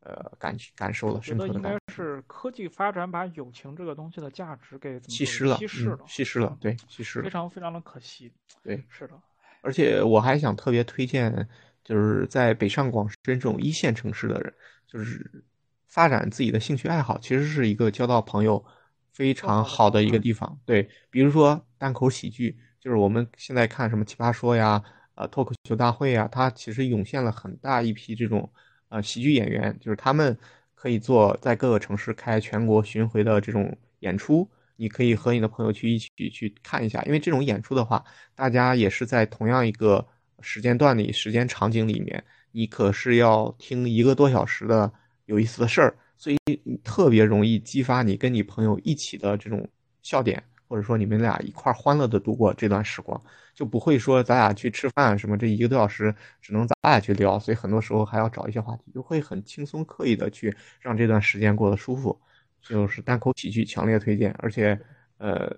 [0.00, 1.18] 呃感感受了。
[1.20, 8.30] 觉得应该是科技发展把友情这个东西的价值给稀释了，稀释了，稀释了，对，稀释了，非常非常的可惜。
[8.62, 9.14] 对，是的。
[9.62, 11.48] 而且我还想特别推荐。
[11.84, 14.54] 就是在北上广深这种一线城市的人，
[14.86, 15.44] 就是
[15.88, 18.64] 发展自己的兴趣爱好，其实是一个交到朋友
[19.12, 20.58] 非常好的一个地方。
[20.64, 24.82] 对，比如说单口喜剧，就是我们现在看什么奇葩说呀，
[25.16, 28.48] 呃，脱口秀大会呀，它其实涌现了很大一批这种
[28.88, 30.38] 呃喜剧演员，就是他们
[30.74, 38.04] 可以做在各个城市开全国巡回的这种演出，你可以和你的朋友去一起去看一下，因为这种演出的话，
[38.36, 40.06] 大家也是在同样一个。
[40.42, 44.92] 时间段里、时间场景里面，你可是要听一个多小时的
[45.26, 46.38] 有意思的事儿，所以
[46.84, 49.66] 特别容易激发你跟你朋友一起的这种
[50.02, 53.18] 笑点，或者说你们俩一块欢乐的度过这段时光，
[53.54, 62.20] 就不会说咱俩去吃饭什么这一个多小时只能咱俩去聊，所以很多时候还要找一些话题，就会很轻松刻意的去让这段时间过得舒服。
[62.60, 64.78] 就是单口喜剧强烈推荐，而且
[65.18, 65.52] 呃，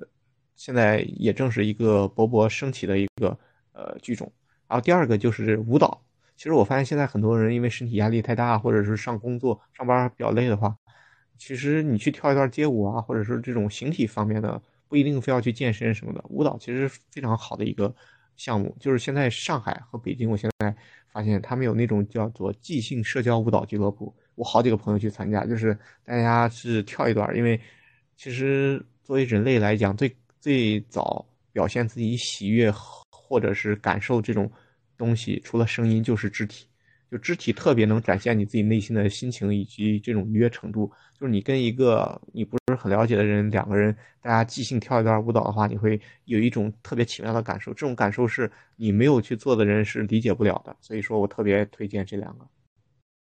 [0.57, 3.39] 现在也正是一个勃勃升起的一个
[3.73, 4.33] 呃剧种。
[4.75, 6.03] 然后第二个就是舞蹈。
[6.35, 10.77] 其实我发现现在很多人因为身体压力太大，或者是上工作上班比较累的话，
[11.39, 16.21] 其实你去跳一段街舞啊，或者是这种形体方面的，不一定非要去健身什么的。
[16.29, 17.95] 舞蹈其实非常好的一个
[18.35, 18.77] 项目。
[18.81, 20.75] 就是现在上海和北京，我现在
[21.13, 24.13] 发现他们有那种叫做即兴社交舞蹈俱乐部。
[24.35, 27.61] 我好几个朋友去参加，就是大家是跳一段，因为
[28.17, 32.75] 其实作为人类来讲，最最早表现自己喜悦。
[33.27, 34.49] 或者是感受这种
[34.97, 36.67] 东西，除了声音就是肢体，
[37.11, 40.91] 就肢体特别能展现你自己内心的心情以及这种愉悦程度。
[41.19, 47.73] 就是你跟一个你不是很了解的人，两个人大家即兴跳一段舞蹈的话，你会有一种特别奇妙的感受。
[47.73, 50.77] 这种感受是你没有去做的人是理解不了的。
[50.81, 52.47] 所以说我特别推荐这两个。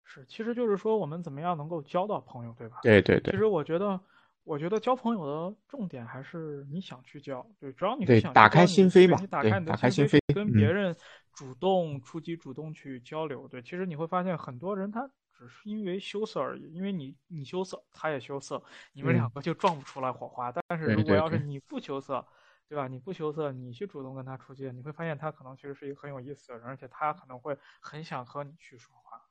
[0.06, 2.78] 是，其实就是说我们怎么样能够交到朋友，对吧？
[2.84, 3.32] 对对对。
[3.32, 4.00] 其实我觉得。
[4.44, 10.94] 我觉得交朋友的重点还是你想去交，对，只要你想打开心扉吧，你打开你的心扉，跟别人
[11.34, 18.64] 主动出击、主动去交流，对，其实你会发现很多人他只是因为羞涩而已，因为你你羞涩，他也羞涩，
[18.94, 20.52] 你们两个就撞不出来火花。
[20.68, 22.26] 但是如果要是你不羞涩，
[22.68, 22.88] 对吧？
[22.88, 29.22] 你不羞涩，你去主动跟他出击，你会发现他可能其实是一个很有意思的人，而且他可能会很想和你去说话。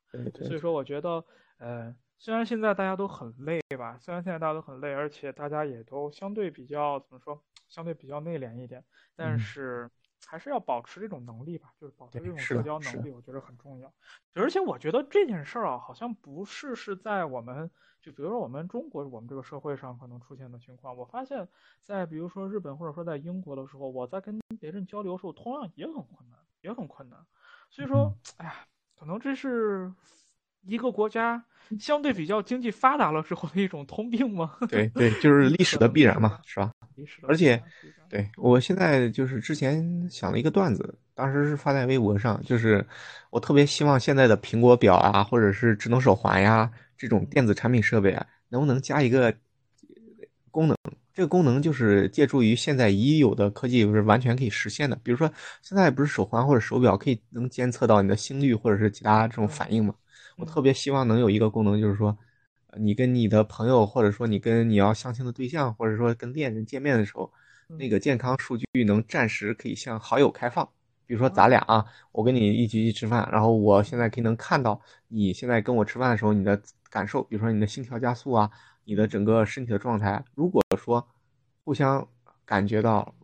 [0.47, 1.25] 所以说，我觉得，
[1.59, 1.95] 呃。
[2.23, 8.85] 虽然现在大家都很累吧，虽然现在大家都很累，而且大家也都相对比较怎么说，相对比较内敛一点，
[9.17, 9.91] 但是
[10.27, 13.93] 还是要保持这种能力吧，就是保持这种社交能力，我觉得很重要。
[14.35, 20.97] 而且我觉得这件事儿啊，好像不是是在我们，就比如说我们中国，我们这个社会上可能出现的情况。
[20.97, 21.49] 我发现，
[21.83, 27.27] 在比如说日本或者说在英国的时候，我在跟别人交流的时候，同样也很困难，也很困难。
[27.71, 28.55] 所以说，哎呀，
[28.97, 29.93] 可能这是。
[30.67, 31.43] 一个国家
[31.79, 34.57] 相对比较经济发达了之后的一种通病吗？
[34.69, 36.71] 对对，就是历史的必然嘛， 是吧？
[36.97, 37.21] 历史。
[37.27, 37.63] 而且，
[38.09, 42.85] 对我现在就是之前想了一个段子，当时是发在微博上，就是
[43.31, 49.35] 我特别希望现在的苹果表啊，或者是智能手环呀这种电子产品设备啊，能不能加一个
[50.51, 50.77] 功能？
[51.13, 54.97] 这个功能就是借助于现在已有的科技，不是完全可以实现的。
[55.03, 55.31] 比如说，
[55.61, 59.95] 现在不是手环或者手表可以能监测到你的心率或者是其他这种反应吗？
[60.41, 62.17] 我特别希望能有一个功能，就是说，
[62.79, 67.31] 你跟你的朋友，或者说你跟你要相亲的对象，或者说跟恋人见面的时候，
[67.69, 70.67] 那个健康数据能暂时可以向好友开放。
[71.07, 78.51] 比如说咱俩啊，我跟你一起去吃饭，然后我现在可以能看到你现在跟我吃饭的时候你的感受，比如说你的心跳加速啊，
[78.85, 80.25] 你的整个身体的状态。
[80.35, 81.07] 如果说
[81.65, 82.09] 互相
[82.47, 83.15] 感觉到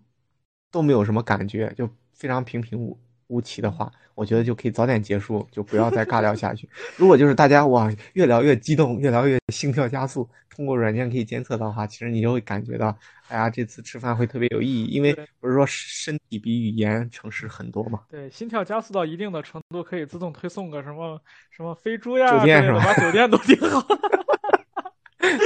[0.70, 2.98] 都没有什么感觉，就非常平平无
[3.28, 6.68] 乌奇的话，我觉得就可以早点结束，就不要再尬聊下去。
[6.96, 12.96] 如果就是大家哇越聊越激动，越聊越心跳加速，通过软件可以监测到的话，其实你就会感觉到，
[13.28, 18.00] 哎呀，这次吃饭会特别有意义，因为不是说身体比语言诚实很多嘛。
[18.08, 21.20] 对，心跳加速到一定的程度，可以自动推送个什么
[21.50, 22.80] 什么飞猪呀，酒店是吧？
[22.84, 23.82] 把酒店都订好。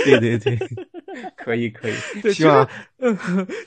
[0.04, 0.56] 对 对 对，
[1.36, 1.92] 可 以可以。
[2.32, 2.68] 希望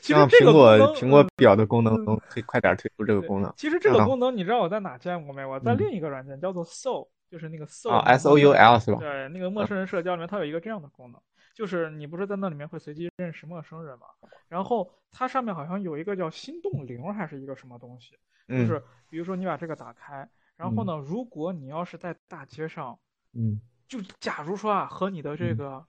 [0.02, 3.54] 希望苹果苹果表的功能能推快点推出这个功能。
[3.58, 5.46] 其实这个功能你知道我在哪见过没？
[5.46, 9.00] 我在另一个软件叫做 Soul，就是那个 Soul 啊，S O U L 是吧？
[9.00, 11.20] 对，那个陌生人社交里面它有一个这样的功能，
[11.54, 14.06] 就是你不是在那里面会随机认识陌生人嘛？
[14.48, 18.18] 然后它上面好像有一个叫心动铃还是一个什么东西，
[18.48, 22.98] 就是比如说你把这个打开，然后呢，如果你要是在大街上，
[23.34, 25.86] 嗯，就假如说啊和你的这个。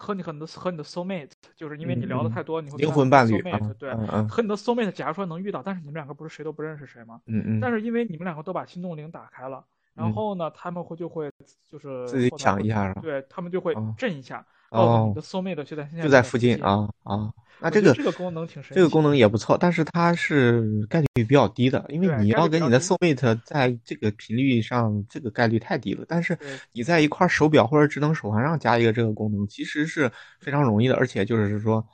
[0.00, 3.40] 和你和你的和你的 soul mate，就是因为你聊的太多，你会灵魂伴侣
[3.78, 3.94] 对，
[4.26, 7.20] 和你的 soul mate，假如说能遇到，但是你们两个不是谁都不认识谁吗？
[7.26, 7.60] 嗯嗯。
[7.60, 9.62] 但是因为你们两个都把心动铃打开了，
[9.94, 11.30] 然后呢，他们会就会
[11.70, 13.00] 就是自己抢一下是吧？
[13.02, 17.30] 对他们就会震一下，哦，你的 soul mate 就在现在就在附近啊啊。
[17.62, 26.04] 那这个这个功能挺神，这个功能也不错，但是它是概率比较低的，因为你要跟你的 soulmate 在这个频率上，这个概率太低了。
[26.08, 26.38] 但是
[26.72, 31.86] 你在一块手表或者智能手环上加一个这个功能，其实是非常容易的，而且就是说，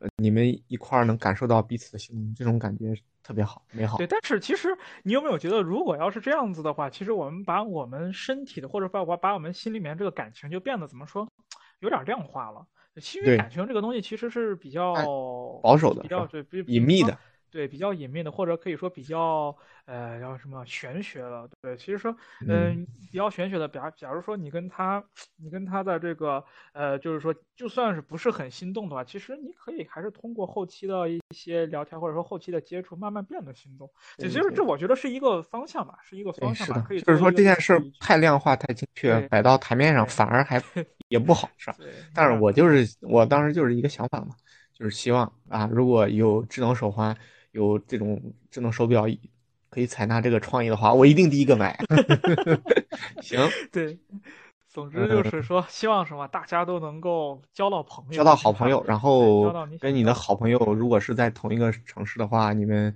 [0.00, 3.96] 呃，你们一块能感受到彼此的心动，这种感觉特别好，美好。
[3.96, 11.26] 对，但是其实你有没有觉得，如果要是这样子的话，其实我们把我们身体的或者把把把我们心里面这个感情就变得怎么说，
[11.80, 12.66] 有点量化了。
[13.00, 14.94] 其实感情这个东西其实是比较
[15.62, 17.18] 保守的，比较对隐秘的，
[17.54, 21.48] 对比较隐秘的，或者可以说比较呃叫什么玄学的。
[21.62, 22.14] 对，其实说
[22.48, 25.00] 嗯比较玄学的，假假如说你跟他，
[25.36, 33.88] 你跟他的这个呃就是说就算是不是很心动的话，其实你可以还是通过后期的一些聊天或者说后期的接触，慢慢变得心动。
[34.18, 36.84] 其实这我觉得是一个方向吧，是一个方向吧。
[36.88, 40.60] 可以就是说这件事太量化太精确，摆到台面上反而还。
[41.08, 41.76] 也不好是吧？
[42.14, 44.34] 但是我就是我当时就是一个想法嘛，
[44.72, 47.16] 就是希望啊，如果有智能手环，
[47.54, 49.06] 有这种智能手表
[49.70, 51.78] 可以采纳这个创意的话，我一定第一个买。
[53.22, 53.38] 行，
[53.70, 53.96] 对，
[54.68, 62.94] 总之就是说，希望什么，大家都能够交到朋友，交到好朋友，然后跟你的好朋友，如果是在同一个城市的话，你们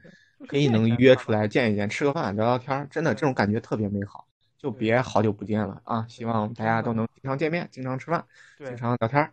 [0.48, 4.26] 可以能约出来见一见，吃个饭，聊聊天，真的这种感觉特别美好。
[4.58, 6.04] 就别好久不见了啊！
[6.08, 8.24] 希望大家都能经常见面，经常吃饭，
[8.58, 9.30] 经常聊天。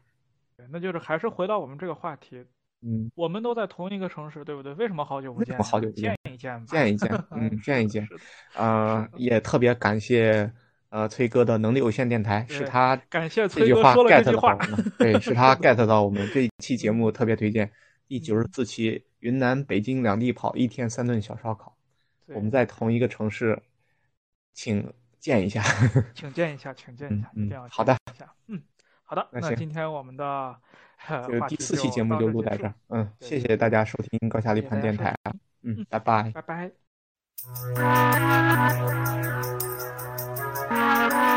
[0.55, 2.45] 对，那就是还是回到我们这个话题，
[2.85, 4.71] 嗯，我们都在同一个城市，对不对？
[4.75, 5.57] 为什么好久不见？
[5.57, 8.07] 好久不见，见一见，见一见，嗯， 见一见。
[8.55, 10.51] 呃，也特别感谢
[10.89, 17.71] 呃崔哥的能力有限电台，是他感谢这句话 get 到我们，对，是他 get 到我们这一期节目特别推荐
[18.07, 21.75] 第九十四期云南北京两地跑，一天三顿小烧烤。
[22.27, 23.61] 我们在同一个城市，
[24.53, 24.93] 请。
[25.17, 25.63] 见一下，
[26.13, 27.97] 请见一下，请见一下，一定要好的，
[28.45, 28.61] 嗯，
[29.03, 30.55] 好的，那今天我们的
[31.27, 35.33] 就第四期节目就录在这儿，嗯，谢谢大家收听高下立盘电台啊，
[35.63, 36.71] 嗯，拜拜，拜拜。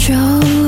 [0.00, 0.59] 就